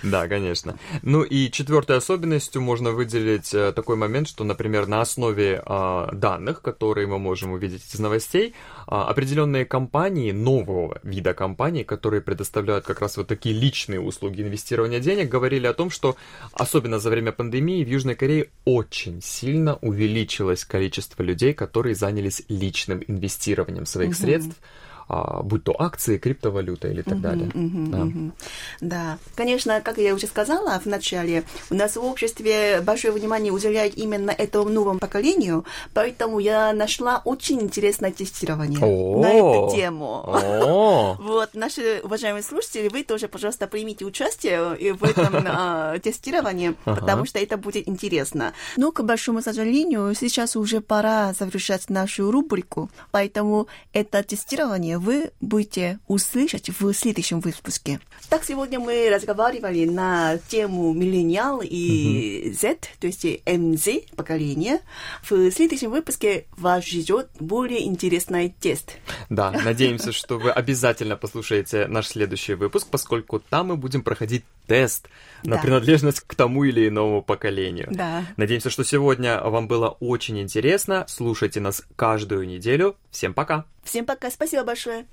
Да, 0.02 0.28
конечно. 0.28 0.78
Ну 1.02 1.22
и 1.22 1.50
четвертой 1.50 1.98
особенностью 1.98 2.62
можно 2.62 2.92
выделить 2.92 3.54
э, 3.54 3.70
такой 3.72 3.96
момент, 3.96 4.28
что, 4.28 4.42
например, 4.42 4.86
на 4.86 5.02
основе 5.02 5.62
э, 5.64 6.08
данных, 6.12 6.62
которые 6.62 7.06
мы 7.06 7.18
можем 7.18 7.52
увидеть 7.52 7.82
из 7.94 8.00
новостей, 8.00 8.48
э, 8.48 8.52
определенные 8.88 9.66
компании, 9.66 10.32
нового 10.32 10.98
вида 11.02 11.34
компаний, 11.34 11.84
которые 11.84 12.22
предоставляют 12.22 12.86
как 12.86 13.00
раз 13.00 13.18
вот 13.18 13.28
такие 13.28 13.54
личные 13.54 14.00
услуги 14.00 14.42
инвестирования 14.42 15.00
денег, 15.00 15.28
говорили 15.28 15.66
о 15.66 15.74
том, 15.74 15.90
что 15.90 16.16
особенно 16.52 16.98
за 16.98 17.10
время 17.10 17.32
пандемии 17.32 17.84
в 17.84 17.88
Южной 17.88 18.14
Корее 18.14 18.48
очень 18.64 19.20
сильно 19.22 19.76
увеличилось 19.76 20.64
количество 20.64 21.22
людей, 21.22 21.52
которые 21.52 21.94
занялись 21.94 22.42
личным 22.48 23.02
инвестированием 23.06 23.86
своих 23.86 24.10
угу. 24.10 24.16
средств 24.16 24.56
а, 24.60 24.66
будь 25.08 25.64
то 25.64 25.74
акции, 25.78 26.18
криптовалюта 26.18 26.88
или 26.88 27.02
так 27.02 27.14
uh-huh, 27.14 27.20
далее. 27.20 27.48
Uh-huh, 27.48 27.90
да. 27.90 27.98
Uh-huh. 27.98 28.32
да, 28.80 29.18
конечно, 29.34 29.80
как 29.80 29.98
я 29.98 30.14
уже 30.14 30.26
сказала 30.26 30.78
в 30.78 30.86
начале, 30.86 31.44
у 31.70 31.74
нас 31.74 31.96
в 31.96 32.04
обществе 32.04 32.80
большое 32.80 33.12
внимание 33.12 33.52
уделяет 33.52 33.96
именно 33.96 34.30
этому 34.30 34.68
новому 34.68 34.98
поколению, 34.98 35.64
поэтому 35.92 36.38
я 36.38 36.72
нашла 36.72 37.20
очень 37.24 37.60
интересное 37.60 38.12
тестирование 38.12 38.78
на 38.78 39.32
эту 39.32 39.74
тему. 39.74 40.24
Вот, 41.24 41.54
наши 41.54 42.00
уважаемые 42.02 42.42
слушатели, 42.42 42.88
вы 42.88 43.02
тоже, 43.02 43.28
пожалуйста, 43.28 43.66
примите 43.66 44.04
участие 44.04 44.94
в 44.94 45.04
этом 45.04 45.44
а, 45.48 45.98
тестировании, 45.98 46.74
потому 46.84 47.24
что 47.24 47.38
это 47.38 47.56
будет 47.56 47.88
интересно. 47.88 48.52
Но, 48.76 48.92
к 48.92 49.02
большому 49.02 49.42
сожалению, 49.42 50.14
сейчас 50.14 50.56
уже 50.56 50.80
пора 50.80 51.32
завершать 51.32 51.88
нашу 51.90 52.30
рубрику, 52.30 52.90
поэтому 53.10 53.68
это 53.92 54.22
тестирование 54.22 54.93
вы 54.98 55.30
будете 55.40 55.98
услышать 56.06 56.70
в 56.78 56.92
следующем 56.92 57.40
выпуске. 57.40 58.00
Так, 58.28 58.44
сегодня 58.44 58.80
мы 58.80 59.10
разговаривали 59.10 59.84
на 59.84 60.38
тему 60.48 60.92
миллениал 60.92 61.60
и. 61.62 62.52
Z, 62.52 62.76
то 63.00 63.06
есть 63.06 63.24
МЗ 63.46 64.04
поколение. 64.16 64.80
В 65.22 65.50
следующем 65.50 65.90
выпуске 65.90 66.46
вас 66.56 66.86
ждет 66.86 67.28
более 67.40 67.86
интересный 67.86 68.54
тест. 68.60 68.92
Да, 69.28 69.50
надеемся, 69.50 70.12
что 70.12 70.38
вы 70.38 70.50
обязательно 70.50 71.16
послушаете 71.16 71.86
наш 71.86 72.08
следующий 72.08 72.54
выпуск, 72.54 72.88
поскольку 72.90 73.40
там 73.40 73.68
мы 73.68 73.76
будем 73.76 74.02
проходить 74.02 74.44
тест 74.66 75.08
на 75.42 75.56
да. 75.56 75.62
принадлежность 75.62 76.20
к 76.20 76.34
тому 76.34 76.64
или 76.64 76.88
иному 76.88 77.22
поколению. 77.22 77.88
Да. 77.90 78.24
Надеемся, 78.36 78.70
что 78.70 78.84
сегодня 78.84 79.40
вам 79.40 79.68
было 79.68 79.88
очень 80.00 80.40
интересно. 80.40 81.04
Слушайте 81.08 81.60
нас 81.60 81.82
каждую 81.96 82.46
неделю. 82.46 82.96
Всем 83.10 83.34
пока. 83.34 83.66
Всем 83.84 84.06
пока. 84.06 84.30
Спасибо 84.30 84.64
большое. 84.64 85.06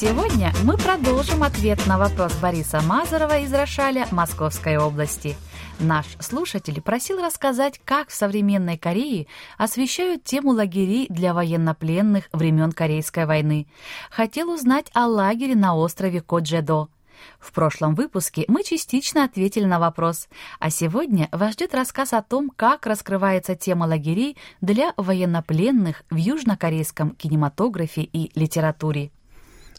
Сегодня 0.00 0.52
мы 0.62 0.76
продолжим 0.76 1.42
ответ 1.42 1.84
на 1.88 1.98
вопрос 1.98 2.32
Бориса 2.36 2.80
Мазарова 2.82 3.40
из 3.40 3.52
Рошаля 3.52 4.06
Московской 4.12 4.76
области. 4.76 5.34
Наш 5.80 6.06
слушатель 6.20 6.80
просил 6.80 7.20
рассказать, 7.20 7.80
как 7.84 8.10
в 8.10 8.14
современной 8.14 8.78
Корее 8.78 9.26
освещают 9.56 10.22
тему 10.22 10.52
лагерей 10.52 11.08
для 11.10 11.34
военнопленных 11.34 12.28
времен 12.32 12.70
Корейской 12.70 13.26
войны. 13.26 13.66
Хотел 14.08 14.52
узнать 14.52 14.86
о 14.94 15.08
лагере 15.08 15.56
на 15.56 15.74
острове 15.74 16.20
Коджедо. 16.20 16.86
В 17.40 17.50
прошлом 17.50 17.96
выпуске 17.96 18.44
мы 18.46 18.62
частично 18.62 19.24
ответили 19.24 19.64
на 19.64 19.80
вопрос, 19.80 20.28
а 20.60 20.70
сегодня 20.70 21.28
вас 21.32 21.54
ждет 21.54 21.74
рассказ 21.74 22.12
о 22.12 22.22
том, 22.22 22.50
как 22.54 22.86
раскрывается 22.86 23.56
тема 23.56 23.86
лагерей 23.86 24.36
для 24.60 24.94
военнопленных 24.96 26.04
в 26.08 26.14
южнокорейском 26.14 27.16
кинематографе 27.16 28.02
и 28.02 28.30
литературе. 28.38 29.10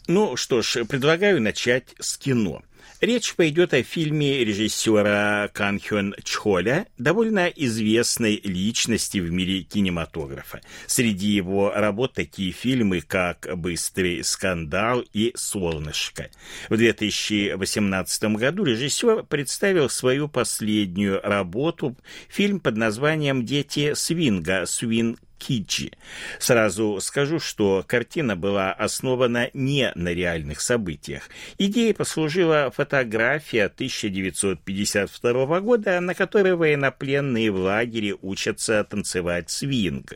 Ну 0.06 0.36
что 0.36 0.62
ж, 0.62 0.84
предлагаю 0.84 1.40
начать 1.40 1.94
с 1.98 2.16
кино. 2.16 2.62
Речь 3.00 3.34
пойдет 3.34 3.72
о 3.72 3.82
фильме 3.82 4.44
режиссера 4.44 5.48
Кан 5.54 5.80
Хён 5.80 6.14
Чхоля, 6.22 6.86
довольно 6.98 7.46
известной 7.46 8.38
личности 8.44 9.18
в 9.18 9.32
мире 9.32 9.62
кинематографа. 9.62 10.60
Среди 10.86 11.28
его 11.28 11.72
работ 11.74 12.12
такие 12.12 12.52
фильмы, 12.52 13.00
как 13.00 13.48
«Быстрый 13.56 14.22
скандал» 14.22 15.02
и 15.14 15.32
«Солнышко». 15.34 16.28
В 16.68 16.76
2018 16.76 18.22
году 18.36 18.64
режиссер 18.64 19.22
представил 19.22 19.88
свою 19.88 20.28
последнюю 20.28 21.22
работу, 21.22 21.96
фильм 22.28 22.60
под 22.60 22.76
названием 22.76 23.46
«Дети 23.46 23.94
свинга» 23.94 24.66
«Свин 24.66 25.16
Киджи. 25.40 25.92
Сразу 26.38 27.00
скажу, 27.00 27.40
что 27.40 27.82
картина 27.86 28.36
была 28.36 28.72
основана 28.72 29.48
не 29.54 29.90
на 29.94 30.12
реальных 30.12 30.60
событиях. 30.60 31.30
Идеей 31.58 31.94
послужила 31.94 32.70
фотография 32.70 33.64
1952 33.64 35.60
года, 35.60 35.98
на 36.00 36.14
которой 36.14 36.54
военнопленные 36.54 37.50
в 37.50 37.56
лагере 37.56 38.14
учатся 38.20 38.84
танцевать 38.84 39.50
свинг. 39.50 40.14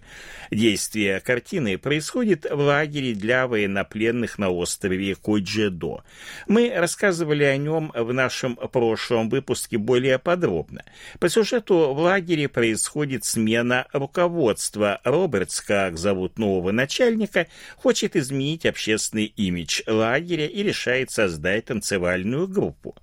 Действие 0.50 1.20
картины 1.20 1.78
происходит 1.78 2.46
в 2.50 2.60
лагере 2.60 3.14
для 3.14 3.46
военнопленных 3.46 4.38
на 4.38 4.50
острове 4.50 5.14
Койджедо. 5.14 6.04
Мы 6.46 6.72
рассказывали 6.74 7.44
о 7.44 7.56
нем 7.56 7.90
в 7.94 8.12
нашем 8.12 8.56
прошлом 8.56 9.30
выпуске 9.30 9.78
более 9.78 10.18
подробно. 10.18 10.84
По 11.18 11.28
сюжету 11.28 11.94
в 11.94 11.98
лагере 11.98 12.48
происходит 12.48 13.24
смена 13.24 13.86
руководства. 13.92 15.00
Робертс, 15.14 15.60
как 15.60 15.96
зовут 15.96 16.40
нового 16.40 16.72
начальника, 16.72 17.46
хочет 17.76 18.16
изменить 18.16 18.66
общественный 18.66 19.26
имидж 19.26 19.82
лагеря 19.86 20.46
и 20.46 20.60
решает 20.64 21.12
создать 21.12 21.66
танцевальную 21.66 22.48
группу. 22.48 22.96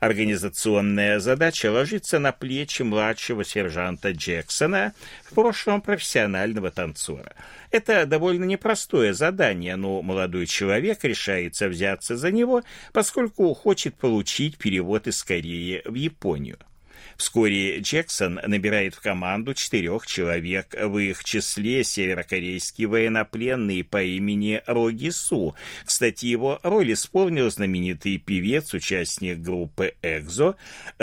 Организационная 0.00 1.20
задача 1.20 1.70
ложится 1.70 2.18
на 2.18 2.32
плечи 2.32 2.80
младшего 2.80 3.44
сержанта 3.44 4.12
Джексона, 4.12 4.94
в 5.22 5.34
прошлом 5.34 5.82
профессионального 5.82 6.70
танцора. 6.70 7.34
Это 7.70 8.06
довольно 8.06 8.44
непростое 8.44 9.12
задание, 9.12 9.76
но 9.76 10.00
молодой 10.00 10.46
человек 10.46 11.04
решается 11.04 11.68
взяться 11.68 12.16
за 12.16 12.30
него, 12.30 12.62
поскольку 12.94 13.52
хочет 13.52 13.94
получить 13.96 14.56
перевод 14.56 15.06
из 15.06 15.22
Кореи 15.22 15.82
в 15.84 15.94
Японию. 15.94 16.56
Вскоре 17.20 17.80
Джексон 17.80 18.40
набирает 18.46 18.94
в 18.94 19.02
команду 19.02 19.52
четырех 19.52 20.06
человек, 20.06 20.74
в 20.74 20.96
их 20.96 21.22
числе 21.22 21.84
северокорейский 21.84 22.86
военнопленный 22.86 23.84
по 23.84 24.02
имени 24.02 24.62
Роги 24.66 25.10
Су. 25.10 25.54
Кстати, 25.84 26.24
его 26.24 26.60
роль 26.62 26.94
исполнил 26.94 27.50
знаменитый 27.50 28.16
певец, 28.16 28.72
участник 28.72 29.38
группы 29.40 29.92
«Экзо» 30.00 30.56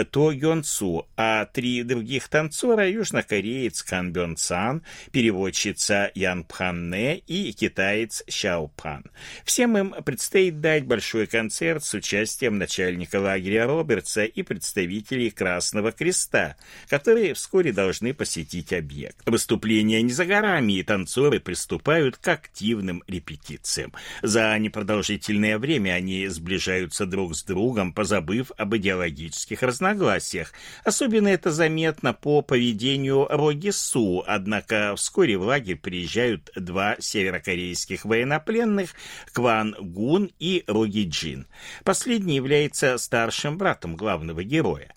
То 0.09 0.33
Гён 0.33 0.63
Су, 0.63 1.07
а 1.17 1.45
три 1.45 1.83
других 1.83 2.29
танцора— 2.29 2.89
южнокореец 2.89 3.83
Кан 3.83 4.11
Бён 4.11 4.37
Сан, 4.37 4.81
переводчица 5.11 6.11
Ян 6.15 6.45
Пхан 6.45 6.89
Не 6.89 7.19
и 7.19 7.53
китаец 7.53 8.23
Сяо 8.27 8.69
Пан. 8.69 9.03
Всем 9.45 9.77
им 9.77 9.93
предстоит 10.03 10.61
дать 10.61 10.85
большой 10.85 11.27
концерт 11.27 11.85
с 11.85 11.93
участием 11.93 12.57
начальника 12.57 13.19
лагеря 13.19 13.67
Робертса 13.67 14.23
и 14.23 14.41
представителей 14.41 15.29
Красного 15.29 15.91
Креста 15.91 16.06
Креста, 16.07 16.55
которые 16.87 17.33
вскоре 17.33 17.73
должны 17.73 18.13
посетить 18.13 18.71
объект. 18.71 19.17
Выступления 19.25 20.01
не 20.01 20.13
за 20.13 20.25
горами, 20.25 20.71
и 20.79 20.83
танцоры 20.83 21.41
приступают 21.41 22.15
к 22.15 22.25
активным 22.29 23.03
репетициям. 23.07 23.91
За 24.21 24.57
непродолжительное 24.57 25.59
время 25.59 25.91
они 25.91 26.25
сближаются 26.29 27.05
друг 27.05 27.35
с 27.35 27.43
другом, 27.43 27.91
позабыв 27.91 28.53
об 28.57 28.73
идеологических 28.77 29.61
разногласиях. 29.61 30.53
Особенно 30.85 31.27
это 31.27 31.51
заметно 31.51 32.13
по 32.13 32.41
поведению 32.41 33.27
Роги 33.29 33.71
Су, 33.71 34.23
однако 34.25 34.95
вскоре 34.95 35.37
в 35.37 35.41
лагерь 35.41 35.75
приезжают 35.75 36.51
два 36.55 36.95
северокорейских 36.99 38.05
военнопленных 38.05 38.91
Кван 39.33 39.75
Гун 39.77 40.31
и 40.39 40.63
Роги 40.67 41.05
Джин. 41.09 41.47
Последний 41.83 42.37
является 42.37 42.97
старшим 42.97 43.57
братом 43.57 43.97
главного 43.97 44.41
героя. 44.45 44.93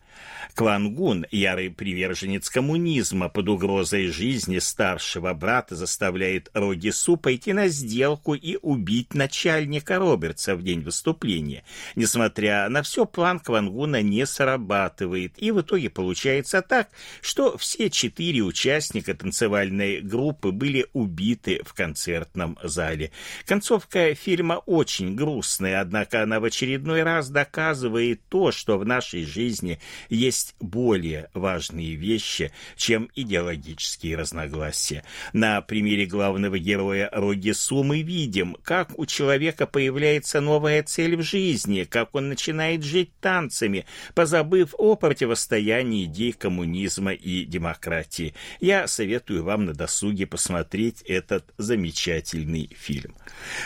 Квангун, 0.55 1.27
ярый 1.31 1.71
приверженец 1.71 2.51
коммунизма, 2.51 3.29
под 3.29 3.49
угрозой 3.49 4.09
жизни 4.09 4.59
старшего 4.59 5.33
брата 5.33 5.77
заставляет 5.77 6.51
Рогису 6.55 7.17
пойти 7.17 7.53
на 7.53 7.69
сделку 7.69 8.35
и 8.35 8.59
убить 8.61 9.15
начальника 9.15 9.99
Робертса 9.99 10.57
в 10.57 10.63
день 10.63 10.83
выступления. 10.83 11.65
Несмотря 11.95 12.69
на 12.69 12.83
все, 12.83 13.07
план 13.07 13.41
Квангуна 13.41 14.03
не 14.03 14.27
срабатывает, 14.27 15.35
и 15.37 15.51
в 15.51 15.61
итоге 15.61 15.91
получается 15.91 16.63
так, 16.63 16.89
что 17.21 17.57
все 17.57 17.91
четыре 17.91 18.43
участника 18.43 19.15
танцевальной 19.15 20.01
группы 20.01 20.51
были 20.51 20.87
убиты 20.93 21.63
в 21.65 21.75
концертном 21.75 22.59
зале. 22.63 23.13
Концовка 23.47 24.15
фильма 24.15 24.55
очень 24.67 25.15
грустная, 25.15 25.81
однако 25.81 26.23
она 26.23 26.41
в 26.41 26.45
очередной 26.45 27.03
раз 27.03 27.31
доказывает 27.31 28.21
то, 28.29 28.53
что 28.53 28.79
в 28.79 28.85
нашей 28.85 29.25
жизни 29.25 29.81
есть 30.11 30.55
более 30.61 31.31
важные 31.35 31.95
вещи, 31.95 32.53
чем 32.77 33.09
идеологические 33.15 34.17
разногласия. 34.17 35.05
На 35.33 35.63
примере 35.63 36.07
главного 36.07 36.59
героя 36.59 37.09
Рогису 37.13 37.83
мы 37.83 38.03
видим, 38.03 38.57
как 38.63 38.99
у 38.99 39.07
человека 39.07 39.67
появляется 39.67 40.41
новая 40.41 40.83
цель 40.83 41.17
в 41.17 41.23
жизни, 41.23 41.85
как 41.85 42.15
он 42.15 42.29
начинает 42.29 42.83
жить 42.83 43.11
танцами, 43.21 43.87
позабыв 44.15 44.75
о 44.77 44.97
противостоянии 44.97 46.05
идей 46.05 46.33
коммунизма 46.33 47.13
и 47.13 47.45
демократии. 47.45 48.35
Я 48.61 48.87
советую 48.89 49.45
вам 49.45 49.67
на 49.67 49.75
досуге 49.75 50.27
посмотреть 50.27 51.03
этот 51.03 51.45
замечательный 51.57 52.71
фильм. 52.77 53.15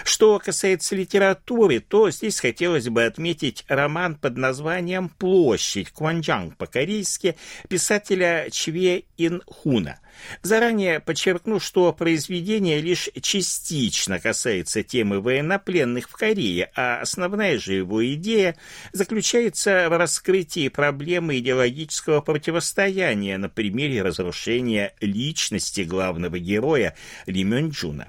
Что 0.04 0.38
касается 0.38 0.94
литературы, 0.94 1.80
то 1.80 2.10
здесь 2.10 2.40
хотелось 2.40 2.88
бы 2.88 3.04
отметить 3.04 3.64
роман 3.68 4.16
под 4.16 4.36
названием 4.36 5.08
«Площадь» 5.08 5.90
Кванджанг 6.24 6.56
по-корейски 6.56 7.36
писателя 7.68 8.48
Чве 8.50 9.04
Ин 9.18 9.42
Хуна. 9.46 9.98
Заранее 10.42 11.00
подчеркну, 11.00 11.60
что 11.60 11.92
произведение 11.92 12.80
лишь 12.80 13.10
частично 13.20 14.20
касается 14.20 14.82
темы 14.82 15.20
военнопленных 15.20 16.08
в 16.08 16.12
Корее, 16.12 16.70
а 16.76 17.00
основная 17.00 17.58
же 17.58 17.74
его 17.74 18.04
идея 18.14 18.56
заключается 18.92 19.88
в 19.88 19.98
раскрытии 19.98 20.68
проблемы 20.68 21.38
идеологического 21.38 22.20
противостояния 22.20 23.38
на 23.38 23.48
примере 23.48 24.02
разрушения 24.02 24.94
личности 25.00 25.82
главного 25.82 26.38
героя 26.38 26.94
Ли 27.26 27.44
Мён 27.44 27.70
Джуна. 27.70 28.08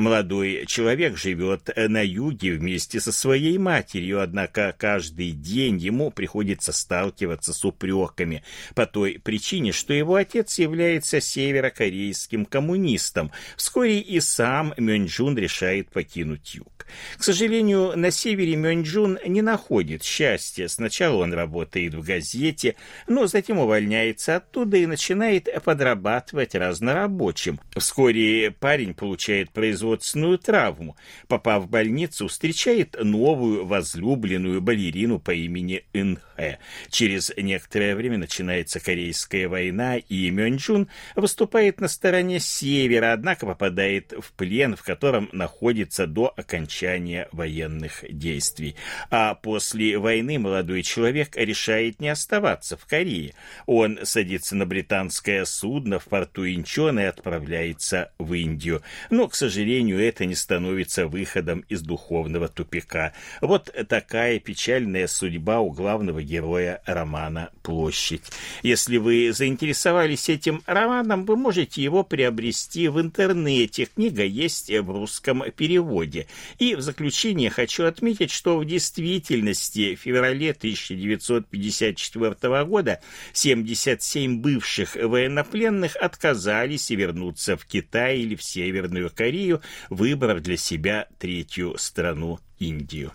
Молодой 0.00 0.64
человек 0.66 1.18
живет 1.18 1.68
на 1.76 2.00
юге 2.00 2.54
вместе 2.54 3.00
со 3.00 3.12
своей 3.12 3.58
матерью, 3.58 4.22
однако 4.22 4.74
каждый 4.78 5.32
день 5.32 5.76
ему 5.76 6.10
приходится 6.10 6.72
сталкиваться 6.72 7.52
с 7.52 7.62
упреками 7.66 8.42
по 8.74 8.86
той 8.86 9.20
причине, 9.22 9.72
что 9.72 9.92
его 9.92 10.14
отец 10.14 10.58
является 10.58 11.20
северокорейским 11.20 12.46
коммунистом. 12.46 13.30
Вскоре 13.58 14.00
и 14.00 14.20
сам 14.20 14.72
Мёнджун 14.78 15.36
решает 15.36 15.90
покинуть 15.90 16.54
юг. 16.54 16.79
К 17.16 17.22
сожалению, 17.22 17.92
на 17.96 18.10
севере 18.10 18.56
Мёнджун 18.56 19.18
не 19.26 19.42
находит 19.42 20.02
счастья. 20.02 20.68
Сначала 20.68 21.22
он 21.22 21.34
работает 21.34 21.94
в 21.94 22.02
газете, 22.02 22.76
но 23.06 23.26
затем 23.26 23.58
увольняется 23.58 24.36
оттуда 24.36 24.76
и 24.78 24.86
начинает 24.86 25.48
подрабатывать 25.62 26.54
разнорабочим. 26.54 27.60
Вскоре 27.76 28.50
парень 28.50 28.94
получает 28.94 29.50
производственную 29.50 30.38
травму. 30.38 30.96
Попав 31.28 31.64
в 31.64 31.68
больницу, 31.68 32.28
встречает 32.28 32.96
новую 32.98 33.66
возлюбленную 33.66 34.60
балерину 34.60 35.18
по 35.18 35.32
имени 35.32 35.84
Инхэ. 35.92 36.58
Через 36.88 37.32
некоторое 37.36 37.94
время 37.94 38.18
начинается 38.18 38.80
Корейская 38.80 39.48
война, 39.48 39.96
и 39.98 40.30
Мёнджун 40.30 40.88
выступает 41.14 41.80
на 41.80 41.88
стороне 41.88 42.40
севера, 42.40 43.12
однако 43.12 43.46
попадает 43.46 44.12
в 44.18 44.32
плен, 44.32 44.76
в 44.76 44.82
котором 44.82 45.28
находится 45.32 46.06
до 46.06 46.32
окончания 46.36 46.79
окончания 46.80 47.28
военных 47.32 48.04
действий. 48.08 48.74
А 49.10 49.34
после 49.34 49.98
войны 49.98 50.38
молодой 50.38 50.82
человек 50.82 51.36
решает 51.36 52.00
не 52.00 52.08
оставаться 52.08 52.76
в 52.76 52.86
Корее. 52.86 53.34
Он 53.66 53.98
садится 54.02 54.56
на 54.56 54.66
британское 54.66 55.44
судно 55.44 55.98
в 55.98 56.04
порту 56.06 56.46
Инчон 56.46 56.98
и 56.98 57.04
отправляется 57.04 58.12
в 58.18 58.32
Индию. 58.34 58.82
Но, 59.10 59.28
к 59.28 59.34
сожалению, 59.34 60.00
это 60.00 60.24
не 60.24 60.34
становится 60.34 61.06
выходом 61.06 61.64
из 61.68 61.82
духовного 61.82 62.48
тупика. 62.48 63.12
Вот 63.40 63.74
такая 63.88 64.38
печальная 64.38 65.06
судьба 65.06 65.60
у 65.60 65.70
главного 65.70 66.22
героя 66.22 66.80
романа 66.86 67.50
«Площадь». 67.62 68.22
Если 68.62 68.96
вы 68.96 69.32
заинтересовались 69.32 70.28
этим 70.28 70.62
романом, 70.66 71.24
вы 71.24 71.36
можете 71.36 71.82
его 71.82 72.04
приобрести 72.04 72.88
в 72.88 73.00
интернете. 73.00 73.86
Книга 73.86 74.24
есть 74.24 74.70
в 74.70 74.90
русском 74.90 75.44
переводе. 75.56 76.26
И 76.58 76.69
в 76.74 76.80
заключение 76.80 77.50
хочу 77.50 77.84
отметить, 77.84 78.30
что 78.30 78.56
в 78.58 78.64
действительности 78.64 79.94
в 79.94 80.00
феврале 80.00 80.52
1954 80.52 82.64
года 82.64 83.00
77 83.32 84.40
бывших 84.40 84.96
военнопленных 84.96 85.96
отказались 85.96 86.90
вернуться 86.90 87.56
в 87.56 87.64
Китай 87.66 88.18
или 88.18 88.34
в 88.34 88.42
Северную 88.42 89.10
Корею, 89.10 89.62
выбрав 89.88 90.40
для 90.40 90.56
себя 90.56 91.06
третью 91.18 91.76
страну 91.78 92.40
Индию. 92.58 93.12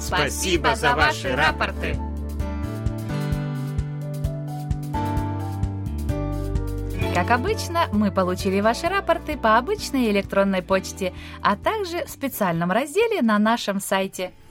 Спасибо 0.00 0.76
за 0.76 0.94
ваши 0.94 1.34
рапорты. 1.34 2.11
Как 7.14 7.30
обычно, 7.30 7.88
мы 7.92 8.10
получили 8.10 8.60
ваши 8.60 8.88
рапорты 8.88 9.36
по 9.36 9.58
обычной 9.58 10.10
электронной 10.10 10.62
почте, 10.62 11.12
а 11.42 11.56
также 11.56 12.06
в 12.06 12.08
специальном 12.08 12.72
разделе 12.72 13.20
на 13.20 13.38
нашем 13.38 13.80
сайте– 13.80 14.32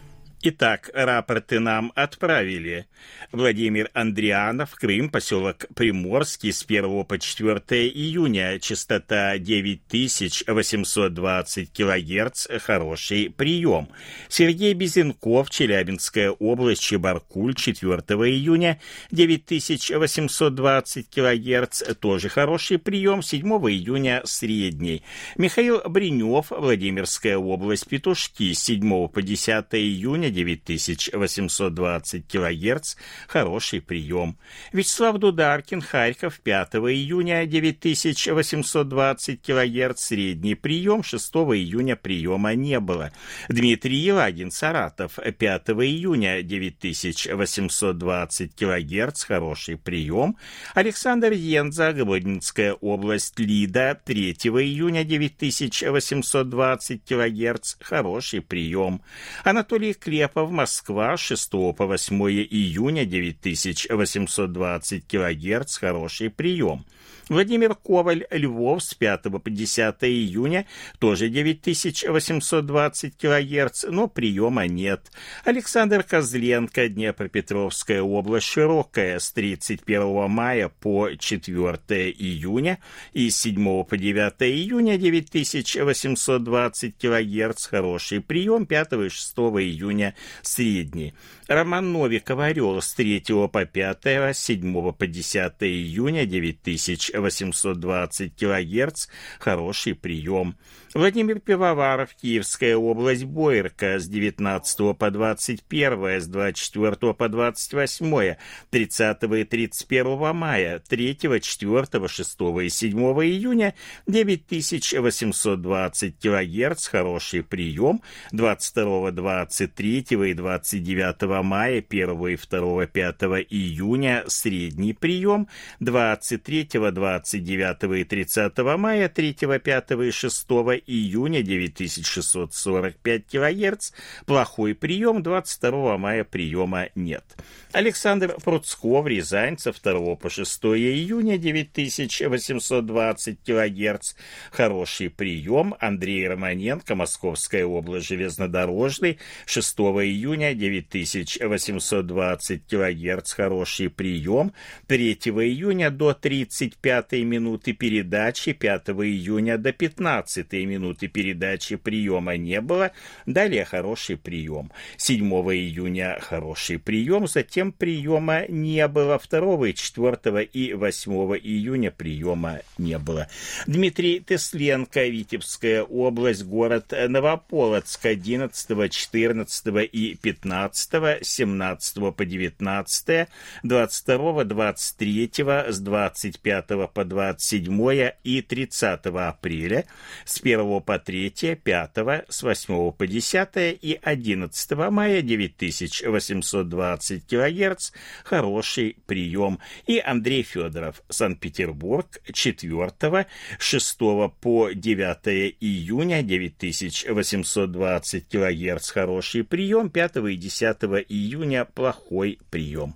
Итак, 0.43 0.89
рапорты 0.95 1.59
нам 1.59 1.91
отправили. 1.93 2.87
Владимир 3.31 3.91
Андрианов, 3.93 4.73
Крым, 4.73 5.11
поселок 5.11 5.67
Приморский 5.75 6.51
с 6.51 6.65
1 6.67 7.05
по 7.05 7.19
4 7.19 7.59
июня, 7.87 8.57
частота 8.59 9.37
9820 9.37 11.71
кГц, 11.71 12.47
хороший 12.59 13.29
прием. 13.29 13.89
Сергей 14.29 14.73
Безенков, 14.73 15.51
Челябинская 15.51 16.31
область, 16.31 16.81
Чебаркуль, 16.81 17.53
4 17.53 18.01
июня, 18.01 18.79
9820 19.11 21.07
кГц, 21.07 21.83
тоже 21.99 22.29
хороший 22.29 22.79
прием, 22.79 23.21
7 23.21 23.47
июня 23.69 24.23
средний. 24.25 25.03
Михаил 25.37 25.83
Бринев, 25.87 26.49
Владимирская 26.49 27.37
область, 27.37 27.87
Петушки, 27.87 28.53
7 28.53 29.07
по 29.07 29.21
10 29.21 29.65
июня, 29.73 30.30
9820 30.31 32.27
кГц, 32.27 32.95
хороший 33.27 33.81
прием. 33.81 34.37
Вячеслав 34.73 35.17
Дударкин, 35.17 35.81
Харьков, 35.81 36.39
5 36.39 36.75
июня 36.75 37.45
9820 37.45 39.41
кГц, 39.41 39.99
средний 39.99 40.55
прием, 40.55 41.03
6 41.03 41.35
июня 41.35 41.95
приема 41.95 42.55
не 42.55 42.79
было. 42.79 43.11
Дмитрий 43.49 43.97
Елагин, 43.97 44.51
Саратов, 44.51 45.15
5 45.15 45.69
июня 45.69 46.41
9820 46.41 48.55
кГц, 48.55 49.23
хороший 49.23 49.77
прием. 49.77 50.37
Александр 50.73 51.33
Енза, 51.33 51.93
Гводнинская 51.93 52.73
область, 52.73 53.39
Лида, 53.39 53.99
3 54.05 54.31
июня 54.31 55.03
9820 55.03 57.03
кГц, 57.03 57.75
хороший 57.81 58.41
прием. 58.41 59.01
Анатолий 59.43 59.93
Клев, 59.93 60.20
Репов, 60.21 60.51
Москва, 60.51 61.17
6 61.17 61.49
по 61.49 61.87
8 61.87 62.15
июня, 62.51 63.05
9820 63.05 65.07
кГц, 65.07 65.77
хороший 65.77 66.29
прием. 66.29 66.85
Владимир 67.29 67.75
Коваль, 67.75 68.25
Львов, 68.31 68.83
с 68.83 68.93
5 68.93 69.23
по 69.43 69.49
10 69.49 69.95
июня, 70.01 70.65
тоже 70.99 71.29
9820 71.29 73.17
кГц, 73.17 73.85
но 73.89 74.07
приема 74.07 74.67
нет. 74.67 75.11
Александр 75.45 76.03
Козленко, 76.03 76.89
Днепропетровская 76.89 78.01
область, 78.01 78.47
Широкая, 78.47 79.19
с 79.19 79.31
31 79.31 80.29
мая 80.29 80.69
по 80.69 81.09
4 81.15 82.11
июня 82.11 82.79
и 83.13 83.29
с 83.29 83.37
7 83.41 83.83
по 83.83 83.97
9 83.97 84.33
июня 84.41 84.97
9820 84.97 86.95
кГц, 86.97 87.65
хороший 87.67 88.21
прием, 88.21 88.65
5 88.65 88.93
и 88.93 89.09
6 89.09 89.33
июня 89.37 90.15
средний. 90.41 91.13
Роман 91.47 91.91
Новиков, 91.91 92.39
Орел, 92.39 92.81
с 92.81 92.93
3 92.93 93.23
по 93.51 93.65
5, 93.65 94.05
с 94.05 94.37
7 94.37 94.91
по 94.93 95.07
10 95.07 95.53
июня 95.61 96.25
9820 96.25 97.10
820 97.13 98.35
кГц, 98.35 99.07
хороший 99.39 99.95
прием. 99.95 100.57
Владимир 100.93 101.39
Пивоваров, 101.39 102.09
Киевская 102.21 102.75
область, 102.75 103.23
Бойерка, 103.23 103.97
с 103.97 104.09
19 104.09 104.97
по 104.97 105.09
21, 105.09 106.19
с 106.19 106.27
24 106.27 107.13
по 107.13 107.29
28, 107.29 108.35
30 108.69 109.23
и 109.23 109.45
31 109.45 110.35
мая, 110.35 110.79
3, 110.79 111.17
4, 111.41 112.07
6 112.09 112.41
и 112.61 112.69
7 112.69 112.99
июня, 113.23 113.73
9820 114.05 116.19
кГц, 116.19 116.87
хороший 116.87 117.43
прием, 117.43 118.01
22, 118.33 119.11
23 119.11 120.05
и 120.09 120.33
29 120.33 121.43
мая, 121.43 121.81
1 121.89 122.27
и 122.27 122.35
2, 122.35 122.87
5 122.87 123.23
июня, 123.49 124.25
средний 124.27 124.91
прием, 124.91 125.47
23, 125.79 126.67
29 126.91 127.83
и 127.97 128.03
30 128.03 128.57
мая, 128.77 129.07
3, 129.07 129.33
5 129.33 129.91
и 129.91 130.11
6 130.11 130.80
июня 130.87 131.41
9645 131.41 133.25
кГц, 133.27 133.91
плохой 134.25 134.75
прием, 134.75 135.23
22 135.23 135.97
мая 135.97 136.23
приема 136.23 136.87
нет. 136.95 137.23
Александр 137.71 138.35
Пруцков, 138.43 139.07
Рязань, 139.07 139.57
со 139.57 139.71
2 139.71 140.15
по 140.15 140.29
6 140.29 140.65
июня 140.65 141.37
9820 141.37 143.39
кГц, 143.45 144.13
хороший 144.51 145.09
прием. 145.09 145.75
Андрей 145.79 146.27
Романенко, 146.27 146.95
Московская 146.95 147.63
область, 147.65 148.07
железнодорожный, 148.07 149.19
6 149.45 149.79
июня 149.79 150.53
9820 150.53 152.67
кГц, 152.67 153.31
хороший 153.31 153.89
прием. 153.89 154.51
3 154.87 155.13
июня 155.13 155.91
до 155.91 156.13
35 156.13 157.13
минуты 157.23 157.71
передачи, 157.73 158.53
5 158.53 158.89
июня 158.89 159.57
до 159.57 159.71
15 159.71 160.51
минуты 160.53 160.70
передачи 161.07 161.75
приема 161.75 162.37
не 162.37 162.61
было. 162.61 162.91
Далее 163.25 163.65
хороший 163.65 164.17
прием. 164.17 164.71
7 164.97 165.23
июня 165.25 166.17
хороший 166.21 166.79
прием, 166.79 167.27
затем 167.27 167.71
приема 167.71 168.45
не 168.47 168.87
было. 168.87 169.19
2, 169.19 169.73
4 169.73 170.43
и 170.43 170.73
8 170.73 171.11
июня 171.37 171.91
приема 171.91 172.59
не 172.77 172.97
было. 172.97 173.27
Дмитрий 173.67 174.19
Тесленко, 174.19 175.07
Витебская 175.07 175.83
область, 175.83 176.43
город 176.43 176.93
Новополоцк, 177.07 178.05
11, 178.05 178.91
14 178.91 179.89
и 179.91 180.17
15, 180.21 181.25
17 181.25 182.15
по 182.15 182.25
19, 182.25 183.27
22, 183.63 184.43
23, 184.43 185.31
с 185.67 185.79
25 185.79 186.67
по 186.93 187.03
27 187.05 188.11
и 188.23 188.41
30 188.41 189.05
апреля, 189.05 189.85
с 190.25 190.39
1 190.41 190.60
по 190.85 190.99
3, 190.99 191.57
5, 191.63 191.91
с 192.29 192.43
8 192.43 192.91
по 192.91 193.07
10 193.07 193.79
и 193.81 193.99
11 194.01 194.71
мая 194.89 195.21
9820 195.21 197.27
километров 197.27 197.51
кГц, 197.51 197.91
хороший 198.23 198.97
прием. 199.05 199.59
И 199.87 199.99
Андрей 199.99 200.43
Федоров, 200.43 201.03
Санкт-Петербург, 201.09 202.21
4, 202.31 203.27
6 203.59 203.97
по 204.39 204.69
9 204.71 205.55
июня, 205.59 206.23
9820 206.23 208.27
кГц, 208.27 208.89
хороший 208.89 209.43
прием, 209.43 209.89
5 209.89 210.17
и 210.17 210.35
10 210.35 210.77
июня, 211.09 211.65
плохой 211.65 212.39
прием. 212.49 212.95